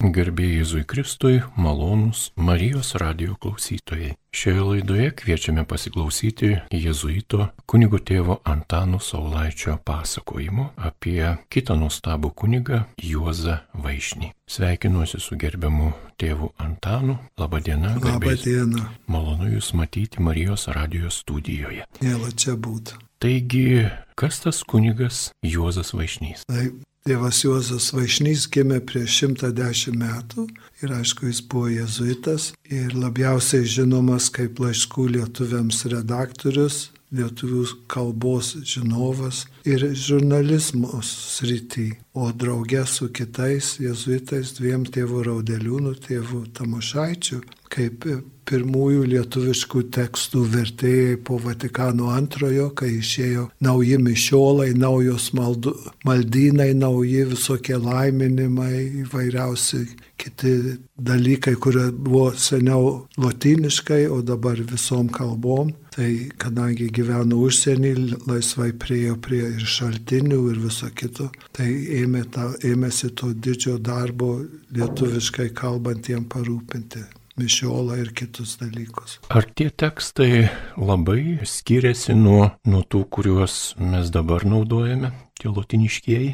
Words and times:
Gerbėjai 0.00 0.62
Jėzui 0.62 0.86
Kristui, 0.88 1.42
malonūs 1.60 2.30
Marijos 2.40 2.94
radio 2.96 3.34
klausytojai. 3.36 4.14
Šioje 4.32 4.62
laidoje 4.64 5.10
kviečiame 5.12 5.66
pasiklausyti 5.68 6.54
jėzuito 6.72 7.50
kunigo 7.68 8.00
tėvo 8.00 8.38
Antano 8.48 8.96
Saulaičio 8.96 9.76
pasakojimo 9.84 10.70
apie 10.80 11.20
kitą 11.52 11.76
nuostabų 11.82 12.32
kunigą 12.32 12.80
Juozą 12.96 13.58
Vaišnį. 13.76 14.32
Sveikinuosi 14.48 15.20
su 15.20 15.36
gerbiamu 15.36 15.92
tėvu 16.16 16.54
Antanu. 16.56 17.18
Labadiena. 17.36 17.92
Labadiena. 18.00 18.88
Malonu 19.04 19.52
Jūs 19.52 19.74
matyti 19.76 20.24
Marijos 20.24 20.70
radio 20.72 21.12
studijoje. 21.12 21.84
Mėla 22.00 22.32
čia 22.32 22.56
būti. 22.56 22.96
Taigi, 23.20 23.84
kas 24.16 24.40
tas 24.40 24.62
kunigas 24.64 25.26
Juozas 25.44 25.92
Vaišnys? 25.92 26.46
Taip, 26.48 26.78
Tėvas 27.04 27.42
Juozas 27.44 27.90
Vaišnys 27.92 28.46
gimė 28.52 28.78
prieš 28.88 29.18
110 29.26 29.98
metų 30.00 30.46
ir 30.80 30.94
aišku, 30.96 31.28
jis 31.28 31.42
buvo 31.52 31.68
jezuitas 31.72 32.50
ir 32.68 32.96
labiausiai 32.96 33.68
žinomas 33.68 34.30
kaip 34.32 34.60
laiškų 34.64 35.06
lietuviams 35.18 35.82
redaktorius, 35.92 36.78
lietuvių 37.12 37.66
kalbos 37.92 38.54
žinovas 38.64 39.42
ir 39.68 39.84
žurnalizmo 39.92 41.00
srity, 41.04 41.90
o 42.16 42.32
draugė 42.32 42.86
su 42.88 43.08
kitais 43.12 43.74
jezuitais, 43.84 44.52
dviem 44.56 44.84
tėvų 44.88 45.24
Raudeliūnų, 45.28 45.96
tėvų 46.08 46.46
Tamošaičių, 46.56 47.40
kaip 47.70 48.06
pirmųjų 48.50 49.04
lietuviškų 49.12 49.82
tekstų 49.94 50.42
vertėjai 50.54 51.16
po 51.26 51.38
Vatikano 51.42 52.10
antrojo, 52.10 52.70
kai 52.74 52.96
išėjo 52.98 53.46
nauji 53.62 53.98
mišiolai, 54.02 54.72
naujos 54.74 55.30
maldu, 55.38 55.76
maldynai, 56.06 56.72
nauji 56.74 57.28
visokie 57.30 57.78
laiminimai, 57.78 59.04
įvairiausi 59.04 59.84
kiti 60.20 60.54
dalykai, 60.98 61.54
kurie 61.62 61.86
buvo 61.94 62.32
seniau 62.34 63.06
lotyniškai, 63.20 64.02
o 64.10 64.18
dabar 64.26 64.58
visom 64.72 65.08
kalbom. 65.14 65.70
Tai 65.94 66.08
kadangi 66.38 66.86
gyveno 66.94 67.40
užsienį, 67.46 67.94
laisvai 68.30 68.70
priejo 68.78 69.16
prie 69.22 69.42
ir 69.56 69.64
šaltinių 69.76 70.42
ir 70.52 70.60
viso 70.62 70.90
kito, 70.94 71.30
tai 71.56 71.70
ėmė 72.02 72.26
ta, 72.34 72.50
ėmėsi 72.66 73.10
to 73.18 73.32
didžio 73.34 73.78
darbo 73.82 74.36
lietuviškai 74.74 75.50
kalbantiem 75.58 76.28
parūpinti 76.30 77.06
mišiolą 77.40 77.98
ir 78.02 78.12
kitus 78.16 78.58
dalykus. 78.60 79.18
Ar 79.32 79.48
tie 79.56 79.70
tekstai 79.70 80.48
labai 80.76 81.40
skiriasi 81.48 82.16
nuo, 82.18 82.52
nuo 82.68 82.84
tų, 82.84 83.06
kuriuos 83.16 83.58
mes 83.80 84.12
dabar 84.14 84.46
naudojame? 84.48 85.12
Tie 85.40 85.50
lotiniškieji? 85.50 86.30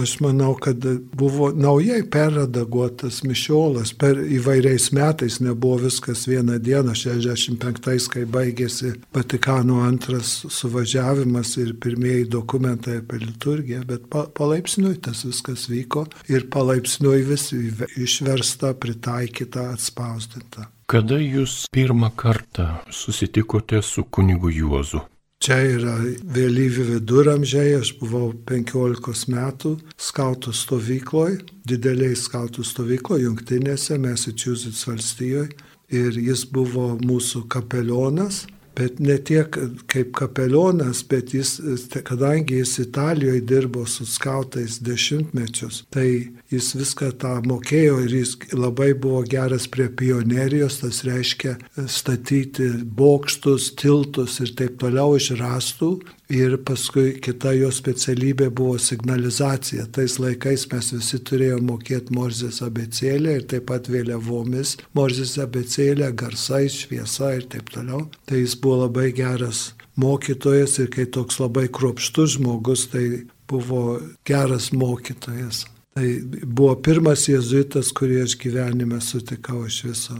Aš 0.00 0.16
manau, 0.24 0.54
kad 0.60 0.84
buvo 1.16 1.50
naujai 1.54 2.02
perredaguotas 2.10 3.22
mišiolas, 3.26 3.92
per 3.98 4.18
įvairiais 4.20 4.90
metais 4.96 5.38
nebuvo 5.44 5.82
viskas 5.86 6.26
vieną 6.30 6.58
dieną, 6.62 6.94
65-ais, 6.96 8.08
kai 8.12 8.24
baigėsi 8.24 8.94
Vatikano 9.14 9.82
antras 9.86 10.38
suvažiavimas 10.52 11.56
ir 11.62 11.74
pirmieji 11.82 12.28
dokumentai 12.36 13.00
apie 13.02 13.20
liturgiją, 13.24 13.82
bet 13.88 14.08
pa, 14.12 14.26
palaipsniui 14.26 14.96
tas 15.04 15.24
viskas 15.26 15.68
vyko 15.72 16.06
ir 16.32 16.48
palaipsniui 16.52 17.26
vis 17.26 17.50
išversta, 17.52 18.74
pritaikyta, 18.80 19.70
atspausdinta. 19.76 20.70
Kada 20.86 21.18
jūs 21.18 21.64
pirmą 21.74 22.12
kartą 22.14 22.68
susitikote 22.94 23.82
su 23.82 24.04
kunigu 24.06 24.52
Juozu? 24.54 25.02
Čia 25.44 25.58
yra 25.68 25.94
vėlyvi 26.32 26.86
viduramžiai, 26.94 27.76
aš 27.76 27.92
buvau 28.00 28.30
15 28.48 29.28
metų 29.34 29.74
skautų 30.00 30.54
stovykloje, 30.56 31.42
dideliai 31.68 32.16
skautų 32.16 32.64
stovykloje, 32.64 33.26
jungtinėse, 33.26 33.98
Massachusetts 34.00 34.86
valstijoje. 34.88 35.50
Ir 35.92 36.16
jis 36.18 36.42
buvo 36.50 36.96
mūsų 36.98 37.44
kapelionas 37.52 38.46
bet 38.76 39.00
ne 39.00 39.16
tiek 39.18 39.56
kaip 39.88 40.12
kapelionas, 40.16 41.00
bet 41.08 41.32
jis, 41.34 41.56
kadangi 42.04 42.60
jis 42.60 42.78
Italijoje 42.84 43.40
dirbo 43.40 43.86
su 43.86 44.06
skautais 44.06 44.78
dešimtmečius, 44.84 45.84
tai 45.90 46.08
jis 46.52 46.72
viską 46.78 47.12
tą 47.22 47.34
mokėjo 47.46 48.00
ir 48.04 48.16
jis 48.20 48.36
labai 48.54 48.92
buvo 48.94 49.22
geras 49.26 49.68
prie 49.70 49.88
pionerijos, 49.88 50.80
tas 50.82 51.02
reiškia 51.06 51.56
statyti 51.90 52.68
bokštus, 52.98 53.72
tiltus 53.80 54.40
ir 54.44 54.54
taip 54.58 54.78
toliau 54.82 55.16
iš 55.18 55.32
rastų 55.40 55.96
Ir 56.26 56.56
paskui 56.66 57.20
kita 57.22 57.52
jo 57.54 57.68
specialybė 57.70 58.48
buvo 58.50 58.80
signalizacija. 58.82 59.84
Tais 59.94 60.16
laikais 60.18 60.64
mes 60.72 60.88
visi 60.96 61.20
turėjome 61.22 61.68
mokėti 61.68 62.16
Morzės 62.16 62.58
abecėlę 62.66 63.36
ir 63.38 63.44
taip 63.46 63.68
pat 63.70 63.86
vėliavomis 63.86 64.74
Morzės 64.98 65.36
abecėlę, 65.38 66.10
garsais, 66.18 66.80
šviesa 66.82 67.30
ir 67.36 67.46
taip 67.52 67.70
toliau. 67.70 68.08
Tai 68.26 68.42
jis 68.42 68.58
buvo 68.58 68.88
labai 68.88 69.12
geras 69.14 69.68
mokytojas 69.94 70.80
ir 70.82 70.90
kai 70.90 71.06
toks 71.06 71.38
labai 71.38 71.68
kruopštus 71.70 72.40
žmogus, 72.40 72.88
tai 72.90 73.06
buvo 73.46 74.00
geras 74.26 74.72
mokytojas. 74.74 75.62
Tai 75.96 76.08
buvo 76.44 76.74
pirmas 76.84 77.22
jezuitas, 77.24 77.88
kurį 77.96 78.18
aš 78.26 78.34
gyvenime 78.42 78.98
sutikau 79.00 79.62
iš 79.64 79.78
viso. 79.86 80.16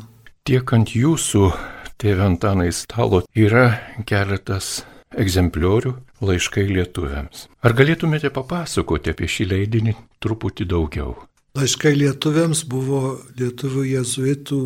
Tiek 0.49 0.71
ant 0.73 0.95
jūsų, 0.97 1.51
tėvė 2.01 2.23
Antanai, 2.31 2.71
stalo 2.73 3.21
yra 3.37 3.67
keletas 4.09 4.87
egzempliorių 5.13 5.93
laiškai 6.25 6.65
lietuviams. 6.71 7.45
Ar 7.61 7.77
galėtumėte 7.77 8.33
papasakoti 8.33 9.13
apie 9.13 9.29
šį 9.29 9.49
leidinį 9.53 9.93
truputį 10.25 10.65
daugiau? 10.73 11.13
Laiškai 11.61 11.93
lietuviams 11.97 12.65
buvo 12.73 13.19
lietuvių 13.37 13.85
jezuitų 13.91 14.61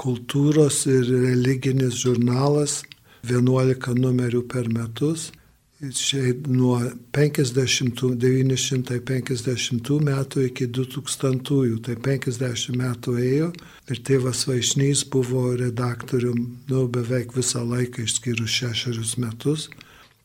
kultūros 0.00 0.86
ir 0.88 1.12
religinis 1.12 2.00
žurnalas, 2.00 2.82
11 3.28 4.00
numerių 4.00 4.46
per 4.48 4.72
metus. 4.72 5.28
Šiaip 5.78 6.48
nuo 6.50 6.80
50, 7.14 8.00
950 8.18 9.90
metų 10.02 10.42
iki 10.48 10.66
2000, 10.74 11.76
tai 11.86 11.94
50 12.02 12.74
metų 12.80 13.14
ėjo 13.22 13.52
ir 13.86 14.00
tėvas 14.08 14.40
Vaišnys 14.50 15.04
buvo 15.06 15.52
redaktorium 15.54 16.40
nu, 16.66 16.82
beveik 16.90 17.30
visą 17.36 17.62
laiką 17.62 18.02
išskyrus 18.08 18.58
šešerius 18.58 19.14
metus. 19.22 19.68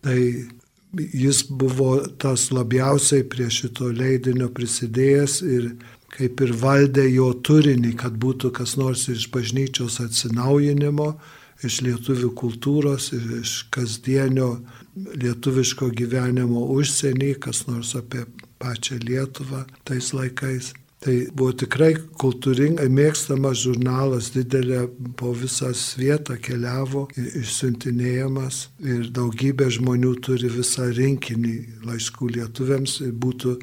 Tai 0.02 0.18
jis 0.98 1.46
buvo 1.46 2.00
tas 2.18 2.50
labiausiai 2.50 3.22
prie 3.30 3.52
šito 3.54 3.94
leidinio 3.94 4.50
prisidėjęs 4.58 5.40
ir 5.46 5.72
kaip 6.18 6.42
ir 6.42 6.58
valdė 6.66 7.06
jo 7.14 7.30
turinį, 7.46 7.94
kad 8.02 8.18
būtų 8.18 8.50
kas 8.58 8.74
nors 8.82 9.06
iš 9.14 9.30
bažnyčios 9.30 10.02
atsinaujinimo, 10.02 11.12
iš 11.62 11.84
lietuvių 11.86 12.34
kultūros, 12.42 13.12
iš 13.14 13.68
kasdienio 13.70 14.56
lietuviško 14.96 15.90
gyvenimo 15.98 16.68
užsienį, 16.76 17.34
kas 17.44 17.66
nors 17.68 17.96
apie 17.98 18.26
pačią 18.62 19.00
Lietuvą 19.04 19.66
tais 19.88 20.14
laikais. 20.14 20.74
Tai 21.04 21.16
buvo 21.36 21.52
tikrai 21.60 21.98
kultūringai 22.22 22.86
mėgstamas 22.88 23.66
žurnalas, 23.66 24.30
didelė 24.32 24.86
po 25.20 25.34
visą 25.36 25.74
vietą 26.00 26.38
keliavo, 26.40 27.10
išsiuntinėjamas 27.20 28.70
ir 28.80 29.10
daugybė 29.12 29.68
žmonių 29.76 30.14
turi 30.24 30.48
visą 30.54 30.88
rinkinį 30.96 31.58
laiškų 31.90 32.30
lietuviams. 32.38 33.02
Būtų 33.20 33.58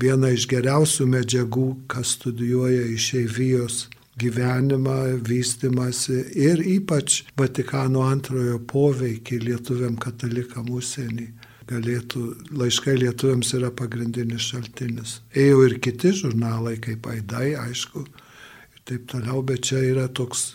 viena 0.00 0.32
iš 0.32 0.48
geriausių 0.48 1.10
medžiagų, 1.18 1.66
kas 1.92 2.16
studijuoja 2.16 2.88
išeivijos 2.94 3.82
gyvenimą, 4.20 5.20
vystimasi 5.28 6.22
ir 6.34 6.62
ypač 6.64 7.22
Vatikano 7.38 8.06
antrojo 8.08 8.60
poveikį 8.70 9.40
lietuviam 9.44 9.98
katalikam 10.00 10.70
užsienį. 10.72 11.28
Galėtų, 11.66 12.22
laiškai 12.54 12.94
lietuviams 13.00 13.50
yra 13.58 13.72
pagrindinis 13.74 14.52
šaltinis. 14.52 15.16
Ėjo 15.34 15.64
ir 15.66 15.80
kiti 15.82 16.12
žurnalai, 16.14 16.76
kaip 16.78 17.08
Aidai, 17.10 17.56
aišku, 17.58 18.04
ir 18.06 18.84
taip 18.86 19.08
toliau, 19.10 19.42
bet 19.42 19.66
čia 19.66 19.82
yra 19.82 20.06
toks 20.06 20.52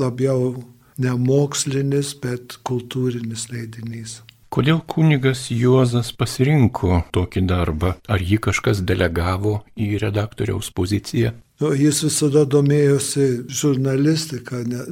labiau 0.00 0.54
ne 0.98 1.12
mokslinis, 1.20 2.14
bet 2.22 2.56
kultūrinis 2.64 3.50
leidinys. 3.52 4.22
Kodėl 4.48 4.80
kunigas 4.88 5.48
Juozas 5.52 6.08
pasirinko 6.16 7.02
tokį 7.12 7.42
darbą? 7.50 7.92
Ar 8.08 8.22
jį 8.24 8.38
kažkas 8.48 8.80
delegavo 8.80 9.58
į 9.76 9.98
redaktoriaus 10.00 10.70
poziciją? 10.72 11.34
Nu, 11.60 11.74
jis 11.74 12.00
visada 12.06 12.46
domėjosi 12.46 13.26
žurnalistika, 13.50 14.62
ne, 14.64 14.84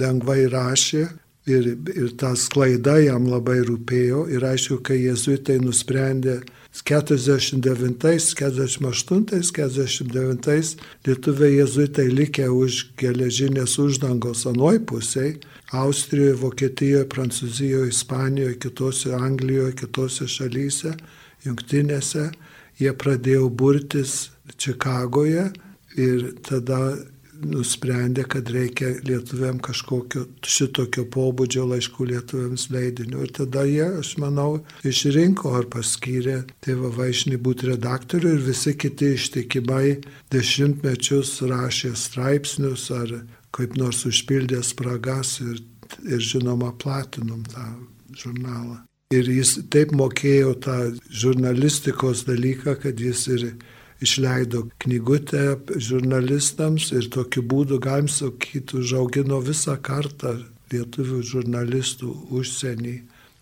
lengvai 0.00 0.46
rašė 0.50 1.04
ir, 1.46 1.68
ir 1.94 2.12
ta 2.18 2.32
sklaida 2.34 2.96
jam 3.04 3.28
labai 3.30 3.60
rūpėjo. 3.68 4.26
Ir 4.32 4.46
aišku, 4.48 4.80
kai 4.86 4.98
jezuitai 5.04 5.60
nusprendė 5.62 6.40
49, 6.76 8.34
48, 8.34 9.52
49 9.52 10.76
lietuviai 11.06 11.52
jezuitai 11.60 12.08
likę 12.10 12.48
už 12.52 12.80
geležinės 13.00 13.78
uždangos 13.80 14.46
anoj 14.50 14.82
pusėje, 14.88 15.38
Austrijoje, 15.74 16.38
Vokietijoje, 16.40 17.08
Prancūzijoje, 17.10 17.90
Ispanijoje, 17.90 18.58
kitose 18.62 19.14
Anglijoje, 19.16 19.74
kitose 19.82 20.28
šalyse, 20.30 20.94
jungtinėse, 21.46 22.30
jie 22.78 22.92
pradėjo 22.94 23.48
burtis 23.50 24.18
Čikagoje 24.56 25.48
Ir 25.96 26.32
tada 26.44 26.78
nusprendė, 27.36 28.24
kad 28.28 28.48
reikia 28.52 28.94
lietuviam 29.04 29.58
kažkokio 29.60 30.22
šitokio 30.44 31.04
pobūdžio 31.12 31.66
laiškų 31.68 32.06
lietuviams 32.10 32.66
leidinio. 32.72 33.22
Ir 33.24 33.32
tada 33.36 33.64
jie, 33.68 33.84
aš 34.00 34.14
manau, 34.20 34.62
išrinko 34.88 35.52
ar 35.58 35.68
paskyrė 35.72 36.38
tėvą 36.64 36.92
Vaišnį 36.96 37.40
būti 37.44 37.70
redaktorių 37.72 38.34
ir 38.36 38.44
visi 38.44 38.72
kiti 38.76 39.12
ištikimai 39.16 39.98
dešimtmečius 40.32 41.38
rašė 41.48 41.92
straipsnius 41.96 42.88
ar 42.96 43.18
kaip 43.54 43.76
nors 43.78 44.04
užpildė 44.08 44.62
spragas 44.64 45.38
ir, 45.44 45.62
ir 46.08 46.20
žinoma 46.20 46.72
platinom 46.82 47.44
tą 47.52 47.66
žurnalą. 48.16 48.82
Ir 49.14 49.28
jis 49.30 49.60
taip 49.70 49.92
mokėjo 49.94 50.56
tą 50.64 50.76
žurnalistikos 51.14 52.24
dalyką, 52.26 52.74
kad 52.82 52.98
jis 52.98 53.26
ir 53.30 53.44
išleido 54.02 54.66
knygutę 54.82 55.44
žurnalistams 55.78 56.90
ir 56.92 57.06
tokiu 57.14 57.44
būdu, 57.46 57.78
galim 57.80 58.08
sakyti, 58.10 58.80
užaugino 58.82 59.38
visą 59.46 59.76
kartą 59.78 60.36
lietuvių 60.72 61.22
žurnalistų 61.22 62.10
užsienį. 62.34 62.96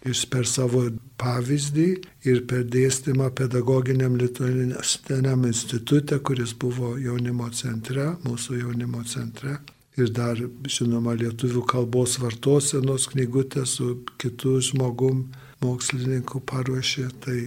Jis 0.05 0.27
per 0.29 0.45
savo 0.45 0.83
pavyzdį 1.17 1.87
ir 2.29 2.43
per 2.45 2.67
dėstymą 2.69 3.31
pedagoginiam 3.39 4.19
lituanistiniam 4.21 5.47
institutė, 5.49 6.19
kuris 6.21 6.53
buvo 6.53 6.99
jaunimo 7.01 7.49
centre, 7.57 8.11
mūsų 8.27 8.61
jaunimo 8.61 9.01
centre. 9.09 9.57
Ir 9.95 10.11
dar, 10.11 10.41
žinoma, 10.67 11.15
lietuvių 11.15 11.63
kalbos 11.71 12.17
vartosenos 12.19 13.07
knygutė 13.13 13.63
su 13.69 14.01
kitu 14.19 14.57
žmogum 14.59 15.29
mokslininku 15.63 16.41
paruošė. 16.43 17.07
Tai 17.23 17.39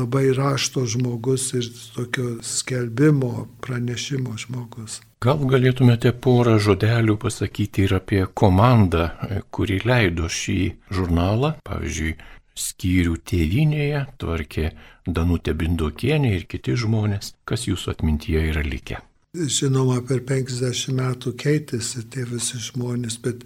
labai 0.00 0.30
rašto 0.32 0.86
žmogus 0.86 1.50
ir 1.58 1.68
tokio 1.94 2.38
skelbimo, 2.42 3.48
pranešimo 3.60 4.36
žmogus. 4.40 5.00
Gal 5.20 5.42
galėtumėte 5.44 6.14
porą 6.16 6.56
žodelių 6.62 7.18
pasakyti 7.20 7.84
ir 7.84 7.98
apie 7.98 8.22
komandą, 8.32 9.10
kuri 9.52 9.82
leido 9.84 10.30
šį 10.32 10.60
žurnalą, 10.96 11.58
pavyzdžiui, 11.68 12.14
skyrių 12.60 13.18
tėvinėje 13.28 14.06
tvarkė 14.20 14.72
Danutė 15.04 15.54
Bindokienė 15.56 16.32
ir 16.38 16.48
kiti 16.48 16.76
žmonės, 16.80 17.34
kas 17.44 17.68
jūsų 17.68 17.94
atmintyje 17.96 18.48
yra 18.54 18.64
likę. 18.64 19.00
Žinoma, 19.30 20.00
per 20.02 20.24
50 20.26 20.90
metų 20.90 21.30
keitėsi 21.38 22.00
tie 22.10 22.24
visi 22.26 22.58
žmonės, 22.58 23.20
bet 23.22 23.44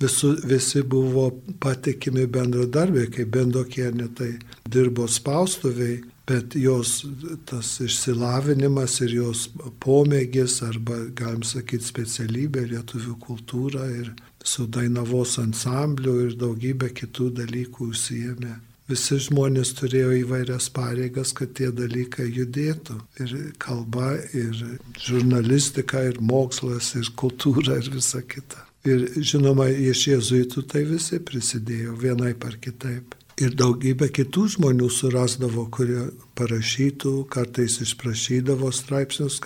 visu, 0.00 0.30
visi 0.48 0.80
buvo 0.80 1.26
patikimi 1.60 2.24
bendradarbiai, 2.24 3.10
kaip 3.12 3.34
bendokienė 3.34 4.06
tai 4.16 4.30
dirbo 4.64 5.04
spaustuviai, 5.04 5.98
bet 6.24 6.56
jos 6.56 7.02
tas 7.44 7.74
išsilavinimas 7.84 8.94
ir 9.04 9.12
jos 9.18 9.42
pomėgis, 9.84 10.62
arba 10.64 11.02
galim 11.20 11.44
sakyti 11.44 11.84
specialybė, 11.84 12.64
lietuvių 12.72 13.18
kultūra 13.26 13.90
ir 13.92 14.14
su 14.40 14.64
Dainavos 14.64 15.36
ansambliu 15.44 16.16
ir 16.30 16.40
daugybė 16.40 16.94
kitų 16.96 17.28
dalykų 17.42 17.90
užsijėmė. 17.92 18.54
Visi 18.86 19.18
žmonės 19.18 19.72
turėjo 19.80 20.12
įvairias 20.20 20.68
pareigas, 20.70 21.32
kad 21.34 21.56
tie 21.58 21.72
dalykai 21.74 22.28
judėtų. 22.30 23.00
Ir 23.24 23.34
kalba, 23.58 24.14
ir 24.30 24.54
žurnalistika, 25.02 26.04
ir 26.06 26.20
mokslas, 26.22 26.92
ir 26.94 27.10
kultūra, 27.18 27.80
ir 27.82 27.90
visa 27.96 28.22
kita. 28.22 28.62
Ir 28.86 29.08
žinoma, 29.18 29.66
iš 29.66 30.04
jėzuitų 30.12 30.62
tai 30.70 30.84
visi 30.86 31.18
prisidėjo 31.18 31.96
vienaip 31.98 32.44
ar 32.46 32.60
kitaip. 32.62 33.16
Ir 33.36 33.52
daugybė 33.58 34.06
kitų 34.16 34.46
žmonių 34.54 34.86
surasdavo, 34.88 35.66
kurie 35.74 36.06
parašytų, 36.38 37.26
kartais 37.28 37.80
išprašydavo 37.84 38.70
straipsnius, 38.72 39.40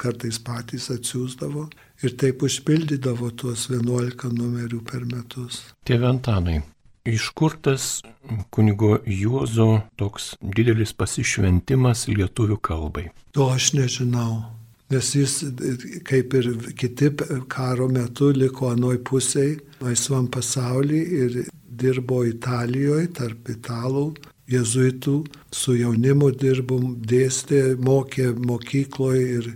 kartais 0.00 0.38
patys 0.46 0.86
atsiųsdavo 0.94 1.66
ir 2.06 2.14
taip 2.20 2.46
užpildydavo 2.46 3.28
tuos 3.36 3.66
11 3.68 4.30
numerių 4.38 4.80
per 4.88 5.04
metus. 5.10 5.60
Tėve 5.84 6.08
Antanai, 6.08 6.62
iš 7.08 7.30
kur 7.36 7.56
tas 7.60 8.02
kunigo 8.50 8.98
Juozo 9.06 9.84
toks 10.00 10.34
didelis 10.40 10.94
pasišventimas 10.96 12.08
lietuvių 12.08 12.60
kalbai? 12.64 13.08
To 13.36 13.50
aš 13.52 13.72
nežinau 13.78 14.44
nes 14.94 15.14
jis, 15.16 15.34
kaip 16.04 16.34
ir 16.38 16.48
kiti 16.78 17.10
karo 17.48 17.88
metu, 17.88 18.30
liko 18.36 18.70
anoj 18.74 19.00
pusėje, 19.08 19.60
laisvam 19.82 20.28
pasaulyje 20.32 21.22
ir 21.24 21.38
dirbo 21.80 22.22
Italijoje, 22.28 23.08
tarp 23.18 23.48
italų, 23.50 24.06
jezuitų, 24.50 25.16
su 25.54 25.76
jaunimu 25.78 26.30
dirbom, 26.36 26.92
dėstė, 27.00 27.62
mokė 27.80 28.34
mokykloje 28.50 29.24
ir 29.38 29.54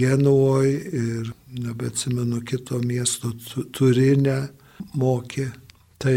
Genuoje 0.00 0.76
ir, 0.96 1.32
nebeatsimenu, 1.60 2.38
kito 2.46 2.78
miesto 2.80 3.34
Turinę 3.74 4.38
mokė. 4.96 5.50
Tai 6.00 6.16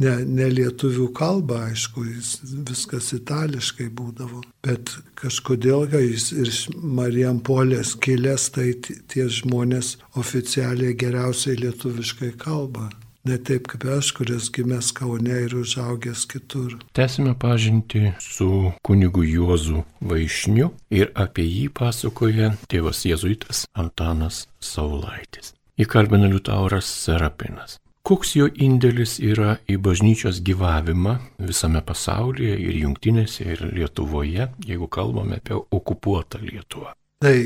ne, 0.00 0.14
ne 0.24 0.48
lietuvių 0.52 1.08
kalba, 1.16 1.66
aišku, 1.70 2.04
jis 2.06 2.32
viskas 2.68 3.12
itališkai 3.16 3.88
būdavo, 3.92 4.42
bet 4.64 4.94
kažkodėl, 5.20 5.86
jis 6.06 6.30
iš 6.32 6.64
Marijampolės 6.76 7.94
kilęs, 8.02 8.48
tai 8.56 8.72
tie 8.82 9.28
žmonės 9.28 9.96
oficialiai 10.18 10.96
geriausiai 10.98 11.58
lietuviškai 11.60 12.34
kalba. 12.40 12.90
Ne 13.22 13.36
taip 13.38 13.68
kaip 13.70 13.84
aš, 13.86 14.08
kuris 14.18 14.48
gimęs 14.50 14.88
Kaune 14.98 15.36
ir 15.44 15.52
užaugęs 15.54 16.24
kitur. 16.26 16.72
Tęsime 16.98 17.36
pažinti 17.38 18.10
su 18.18 18.72
kunigu 18.82 19.22
Juozu 19.22 19.84
Vaišniu 20.02 20.72
ir 20.90 21.12
apie 21.14 21.46
jį 21.46 21.68
pasakoja 21.70 22.56
tėvas 22.66 23.04
Jėzuitas 23.06 23.68
Antanas 23.78 24.48
Saulaitis. 24.58 25.54
Įkalbina 25.78 26.26
Liutauras 26.34 26.90
Serapinas. 27.04 27.78
Koks 28.02 28.32
jo 28.34 28.48
indėlis 28.50 29.20
yra 29.22 29.60
į 29.70 29.76
bažnyčios 29.78 30.40
gyvavimą 30.42 31.18
visame 31.38 31.82
pasaulyje 31.86 32.56
ir 32.58 32.78
jungtinėse 32.80 33.46
ir 33.54 33.62
Lietuvoje, 33.76 34.48
jeigu 34.66 34.88
kalbame 34.90 35.38
apie 35.38 35.54
okupuotą 35.54 36.40
Lietuvą? 36.42 36.96
Tai 37.22 37.36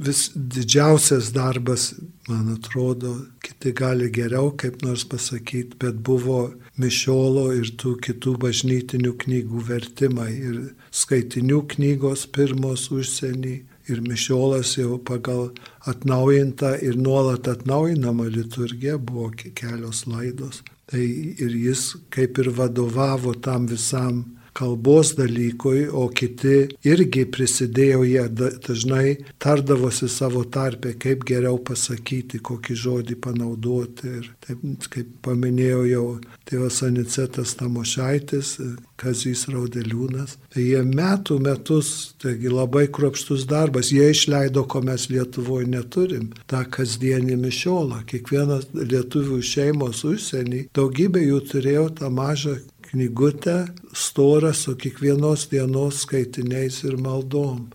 vis 0.00 0.30
didžiausias 0.34 1.34
darbas, 1.36 1.90
man 2.28 2.48
atrodo, 2.54 3.12
kiti 3.44 3.74
gali 3.76 4.08
geriau 4.12 4.54
kaip 4.56 4.80
nors 4.86 5.04
pasakyti, 5.04 5.76
bet 5.84 6.00
buvo 6.08 6.46
Mišiolo 6.80 7.50
ir 7.56 7.74
tų 7.76 7.98
kitų 8.08 8.38
bažnytinių 8.40 9.12
knygų 9.20 9.68
vertimai 9.68 10.30
ir 10.32 10.58
skaitinių 10.96 11.62
knygos 11.76 12.24
pirmos 12.32 12.88
užsienį 12.88 13.58
ir 13.88 14.00
mišiolas 14.02 14.76
jau 14.78 14.98
pagal 14.98 15.50
atnaujintą 15.86 16.76
ir 16.82 16.96
nuolat 16.98 17.48
atnaujinamą 17.48 18.28
liturgiją 18.36 18.98
buvo 18.98 19.30
kelios 19.54 20.06
laidos. 20.06 20.62
Tai 20.86 21.02
ir 21.02 21.54
jis 21.66 21.96
kaip 22.10 22.38
ir 22.38 22.50
vadovavo 22.58 23.34
tam 23.34 23.66
visam 23.66 24.24
kalbos 24.56 25.12
dalykui, 25.18 25.84
o 25.92 26.06
kiti 26.08 26.66
irgi 26.88 27.26
prisidėjo, 27.28 28.00
jie 28.08 28.24
dažnai 28.64 29.16
tardavosi 29.42 30.08
savo 30.08 30.44
tarpę, 30.48 30.94
kaip 31.00 31.26
geriau 31.28 31.58
pasakyti, 31.60 32.40
kokį 32.40 32.76
žodį 32.82 33.18
panaudoti. 33.26 34.12
Ir 34.20 34.30
taip, 34.46 34.62
kaip 34.92 35.10
paminėjau 35.26 35.82
jau 35.90 36.06
tėvas 36.48 36.80
Anicetas 36.86 37.56
Tamošaitis, 37.60 38.54
Kazys 38.96 39.44
Raudeliūnas. 39.52 40.38
Tai 40.54 40.64
jie 40.64 40.80
metų 40.88 41.36
metus, 41.44 41.90
taigi 42.22 42.48
labai 42.52 42.86
kruopštus 42.88 43.44
darbas, 43.50 43.92
jie 43.92 44.08
išleido, 44.14 44.64
ko 44.64 44.80
mes 44.86 45.08
Lietuvoje 45.12 45.68
neturim, 45.68 46.30
tą 46.48 46.62
kasdienį 46.72 47.36
mišiolą. 47.42 48.00
Kiekvienas 48.08 48.70
lietuvių 48.72 49.42
šeimos 49.44 50.00
užsienį, 50.08 50.64
daugybė 50.76 51.26
jų 51.26 51.42
turėjo 51.52 51.90
tą 52.00 52.10
mažą 52.14 52.56
knygutę 52.86 53.66
storą 53.96 54.52
su 54.54 54.76
kiekvienos 54.76 55.48
dienos 55.52 56.04
skaitiniais 56.04 56.84
ir 56.84 56.96
maldom. 57.00 57.66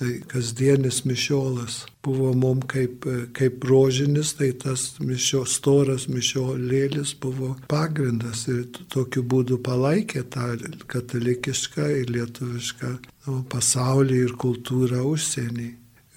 Tai 0.00 0.14
kasdienis 0.32 1.02
mišiolas 1.04 1.82
buvo 2.04 2.30
mum 2.32 2.62
kaip, 2.64 3.04
kaip 3.36 3.64
rožinis, 3.68 4.32
tai 4.38 4.54
tas 4.56 4.94
mišio, 5.04 5.42
storas 5.44 6.06
mišiolėlis 6.08 7.12
buvo 7.20 7.50
pagrindas 7.68 8.46
ir 8.48 8.62
tokiu 8.94 9.20
būdu 9.20 9.58
palaikė 9.60 10.24
tą 10.32 10.54
katalikišką 10.88 11.90
ir 11.98 12.14
lietuvišką 12.16 12.94
nu, 13.26 13.42
pasaulį 13.52 14.22
ir 14.24 14.34
kultūrą 14.40 15.04
užsienį. 15.12 15.68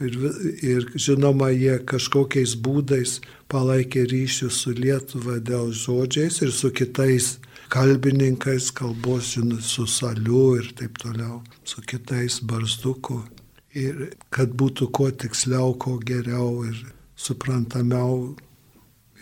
Ir, 0.03 0.15
ir 0.63 0.88
žinoma, 0.96 1.51
jie 1.51 1.75
kažkokiais 1.84 2.55
būdais 2.63 3.20
palaikė 3.51 4.08
ryšius 4.10 4.63
su 4.63 4.72
Lietuva 4.79 5.41
dėl 5.43 5.75
žodžiais 5.75 6.39
ir 6.41 6.55
su 6.55 6.72
kitais 6.72 7.36
kalbininkais, 7.73 8.71
kalbos 8.71 9.33
su 9.61 9.87
saliu 9.87 10.55
ir 10.59 10.67
taip 10.77 10.97
toliau, 11.01 11.41
su 11.65 11.81
kitais 11.81 12.39
barzduku. 12.45 13.23
Ir 13.73 14.13
kad 14.29 14.53
būtų 14.53 14.91
kuo 14.93 15.09
tiksliau, 15.09 15.73
kuo 15.81 15.97
geriau 15.97 16.61
ir 16.69 16.77
suprantamiau 17.17 18.35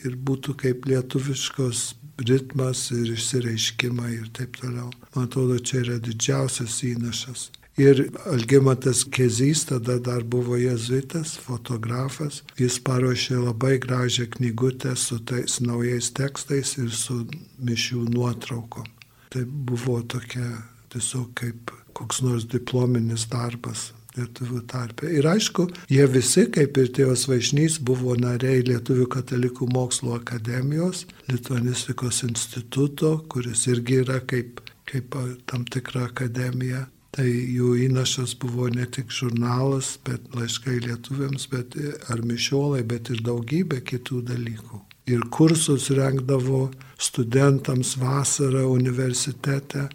ir 0.03 0.17
būtų 0.27 0.57
kaip 0.59 0.85
lietuviškos 0.89 1.95
ritmas 2.27 2.89
ir 2.91 3.13
išsireiškimai 3.15 4.11
ir 4.17 4.27
taip 4.35 4.59
toliau. 4.59 4.91
Man 5.15 5.29
atrodo, 5.29 5.55
čia 5.59 5.85
yra 5.85 5.97
didžiausias 6.03 6.81
įnašas. 6.91 7.47
Ir 7.79 8.09
Algimantas 8.27 9.05
Kezys 9.07 9.63
tada 9.69 9.95
dar 9.99 10.23
buvo 10.23 10.57
jezuitas, 10.59 11.37
fotografas. 11.39 12.41
Jis 12.59 12.81
paruošė 12.83 13.39
labai 13.45 13.77
gražią 13.79 14.27
knygutę 14.35 14.95
su 14.99 15.21
tais 15.23 15.61
naujais 15.63 16.11
tekstais 16.11 16.75
ir 16.81 16.91
su 16.91 17.23
mišių 17.63 18.09
nuotraukom. 18.11 18.89
Tai 19.31 19.45
buvo 19.47 20.01
tokia 20.03 20.49
tiesiog 20.91 21.31
kaip 21.39 21.71
koks 21.95 22.21
nors 22.25 22.45
diplominis 22.51 23.29
darbas 23.31 23.91
lietuvių 24.17 24.61
tarpe. 24.67 25.07
Ir 25.07 25.27
aišku, 25.31 25.67
jie 25.91 26.05
visi, 26.11 26.45
kaip 26.51 26.77
ir 26.77 26.91
tėvas 26.95 27.27
Vaišnys, 27.29 27.79
buvo 27.79 28.15
nariai 28.19 28.63
Lietuvių 28.67 29.07
katalikų 29.11 29.69
mokslo 29.71 30.17
akademijos, 30.17 31.05
Lituanistikos 31.31 32.23
instituto, 32.27 33.17
kuris 33.31 33.67
irgi 33.71 34.01
yra 34.03 34.19
kaip, 34.27 34.59
kaip 34.89 35.15
tam 35.47 35.63
tikra 35.63 36.09
akademija. 36.09 36.87
Tai 37.11 37.27
jų 37.27 37.73
įnašas 37.89 38.37
buvo 38.39 38.69
ne 38.71 38.85
tik 38.87 39.11
žurnalas, 39.11 39.99
bet 40.07 40.21
laiškai 40.35 40.77
lietuviams, 40.85 41.47
bet 41.51 41.75
ar 42.07 42.21
mišiolai, 42.23 42.83
bet 42.87 43.09
ir 43.11 43.19
daugybė 43.25 43.81
kitų 43.83 44.21
dalykų. 44.29 44.79
Ir 45.11 45.19
kursus 45.33 45.89
rengdavo 45.91 46.71
studentams 47.01 47.97
vasarą 47.99 48.67
universitete 48.71 49.89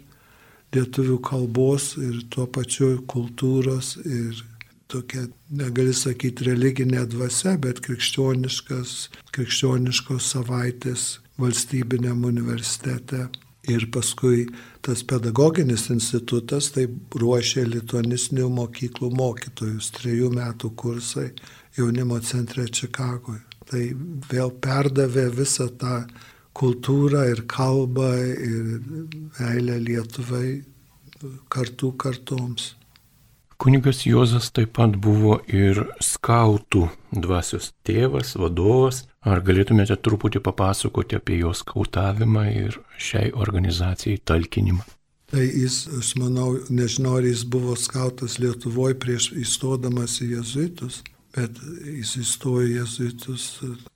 lietuvių 0.75 1.17
kalbos 1.23 1.97
ir 1.97 2.21
tuo 2.29 2.45
pačiu 2.45 3.01
kultūros 3.09 3.97
ir 4.03 4.43
tokia, 4.91 5.27
negali 5.49 5.93
sakyti, 5.95 6.43
religinė 6.51 7.05
dvasia, 7.09 7.57
bet 7.57 7.79
krikščioniškos 7.87 9.09
savaitės 10.31 11.19
valstybiniam 11.41 12.23
universitete. 12.27 13.27
Ir 13.67 13.83
paskui 13.91 14.47
tas 14.87 15.01
pedagoginis 15.03 15.89
institutas 15.91 16.69
tai 16.71 16.85
ruošė 17.19 17.65
lituanistinių 17.67 18.45
mokyklų 18.55 19.09
mokytojus, 19.19 19.89
trejų 19.97 20.29
metų 20.31 20.71
kursai 20.79 21.25
jaunimo 21.75 22.21
centre 22.23 22.63
Čikagoje. 22.71 23.43
Tai 23.67 23.81
vėl 24.31 24.53
perdavė 24.63 25.25
visą 25.35 25.67
tą 25.81 25.97
kultūrą 26.55 27.25
ir 27.33 27.43
kalbą 27.51 28.13
ir 28.15 28.69
meilę 29.41 29.75
Lietuvai 29.83 30.61
kartų 31.51 31.91
kartoms. 31.99 32.76
Kunigas 33.57 34.03
Juozas 34.05 34.51
taip 34.53 34.75
pat 34.77 34.99
buvo 35.01 35.39
ir 35.49 35.79
skautų 36.03 36.83
dvasios 37.09 37.71
tėvas, 37.87 38.35
vadovas. 38.37 39.07
Ar 39.25 39.41
galėtumėte 39.43 39.97
truputį 39.97 40.43
papasakoti 40.45 41.17
apie 41.17 41.39
jo 41.41 41.55
skautavimą 41.57 42.45
ir 42.53 42.77
šiai 43.01 43.33
organizacijai 43.33 44.21
talkinimą? 44.21 44.85
Tai 45.27 45.43
jis, 45.43 45.81
aš 45.97 46.13
manau, 46.21 46.53
nežinau, 46.69 47.17
ar 47.19 47.25
jis 47.27 47.41
buvo 47.43 47.73
skautas 47.75 48.37
Lietuvoje 48.39 48.95
prieš 49.01 49.31
įstodamas 49.41 50.21
į 50.23 50.29
jezuitus, 50.37 51.01
bet 51.35 51.57
jis 51.83 52.13
įstojo 52.21 52.63
į 52.69 52.77
jezuitus, 52.77 53.49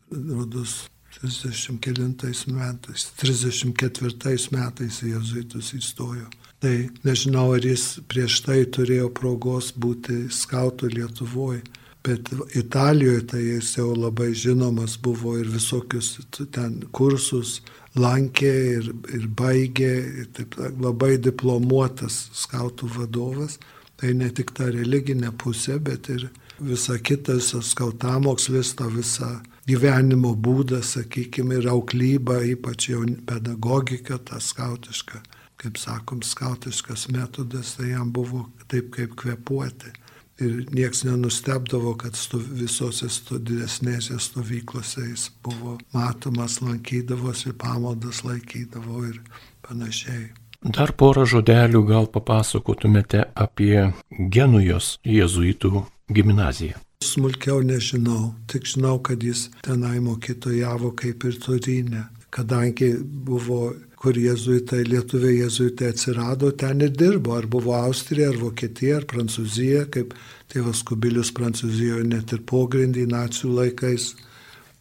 rodos, 0.10 0.76
39 1.22 2.48
metais, 2.52 3.08
34 3.22 4.52
metais 4.58 5.00
į 5.06 5.14
jezuitus 5.14 5.72
įstojo. 5.78 6.28
Tai 6.62 6.76
nežinau, 7.02 7.56
ar 7.56 7.66
jis 7.66 8.00
prieš 8.06 8.44
tai 8.46 8.60
turėjo 8.70 9.10
progos 9.18 9.72
būti 9.74 10.28
skautų 10.30 10.92
Lietuvoje, 10.94 11.64
bet 12.06 12.30
Italijoje 12.58 13.24
tai 13.34 13.42
jis 13.42 13.72
jau 13.80 13.88
labai 13.98 14.30
žinomas 14.38 14.98
buvo 15.02 15.38
ir 15.42 15.50
visokius 15.50 16.20
ten 16.54 16.84
kursus 16.94 17.62
lankė 17.98 18.54
ir, 18.78 18.92
ir 19.14 19.26
baigė, 19.42 19.92
ir 20.22 20.30
taip, 20.38 20.58
labai 20.82 21.16
diplomuotas 21.18 22.28
skautų 22.44 22.94
vadovas. 22.98 23.58
Tai 23.98 24.14
ne 24.18 24.30
tik 24.34 24.54
ta 24.58 24.70
religinė 24.74 25.30
pusė, 25.38 25.78
bet 25.82 26.10
ir 26.10 26.30
visa 26.62 26.98
kita, 26.98 27.36
visas 27.38 27.74
skautamokslis, 27.74 28.76
ta 28.78 28.88
visa 28.90 29.40
gyvenimo 29.70 30.34
būdas, 30.38 30.96
sakykime, 30.96 31.60
ir 31.62 31.70
auklyba, 31.70 32.40
ypač 32.54 32.90
jau 32.90 33.04
pedagogika, 33.30 34.18
ta 34.18 34.40
skautiška, 34.42 35.22
kaip 35.62 35.78
sakom, 35.78 36.22
skautiškas 36.26 37.08
metodas, 37.14 37.76
tai 37.78 37.92
jam 37.92 38.12
buvo 38.14 38.48
taip 38.68 38.90
kaip 38.96 39.16
kvepuoti. 39.20 39.94
Ir 40.42 40.66
nieks 40.74 41.04
nenustebdavo, 41.06 41.94
kad 42.02 42.16
stu, 42.18 42.40
visose 42.42 43.10
stu, 43.14 43.38
didesnėse 43.38 44.18
stovyklose 44.18 45.04
jis 45.06 45.28
buvo 45.46 45.76
matomas, 45.94 46.58
lankydavosi, 46.66 47.54
pamaldas 47.54 48.24
laikydavo 48.26 49.04
ir 49.06 49.20
panašiai. 49.68 50.32
Dar 50.62 50.94
porą 50.98 51.28
žodelių 51.30 51.82
gal 51.90 52.08
papasakotumėte 52.14 53.28
apie 53.34 53.92
Genujos 54.34 54.96
jėzuitų 55.06 55.86
gimnaziją. 56.14 56.78
Smulkiau 57.02 57.64
nežinau, 57.66 58.36
tik 58.50 58.68
žinau, 58.70 59.00
kad 59.02 59.24
jis 59.26 59.48
tenai 59.66 59.98
mokytojavo 60.06 60.92
kaip 60.98 61.26
ir 61.26 61.40
turinė, 61.42 62.04
kadangi 62.30 62.94
buvo, 63.02 63.72
kur 64.02 64.18
jezuitai, 64.18 64.82
lietuviai 64.90 65.44
jezuitai 65.44 65.92
atsirado, 65.94 66.50
ten 66.58 66.82
ir 66.82 66.94
dirbo, 66.98 67.36
ar 67.38 67.46
buvo 67.46 67.76
Austrija, 67.78 68.32
ar 68.32 68.40
Vokietija, 68.42 68.98
ar 68.98 69.06
Prancūzija, 69.12 69.86
kaip 69.94 70.16
tėvas 70.50 70.82
Kubilius 70.88 71.30
Prancūzijoje 71.38 72.08
net 72.10 72.34
ir 72.34 72.42
pogrindį 72.50 73.06
nacijų 73.12 73.54
laikais 73.60 74.12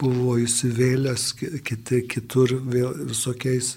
buvo 0.01 0.39
įsivėlęs, 0.41 1.27
kiti 1.69 2.05
kitur 2.09 2.57
vėl 2.73 2.95
visokiais 3.11 3.75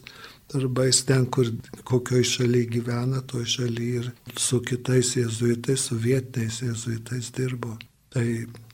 darbais 0.53 1.01
ten, 1.09 1.25
kur 1.27 1.49
kokioj 1.87 2.23
šalyje 2.29 2.69
gyvena, 2.77 3.23
toj 3.27 3.43
šalyje 3.57 4.03
ir 4.03 4.11
su 4.39 4.61
kitais 4.63 5.15
jezuitais, 5.17 5.89
su 5.89 5.97
vietiniais 5.99 6.61
jezuitais 6.63 7.31
dirbo. 7.35 7.75
Tai 8.13 8.27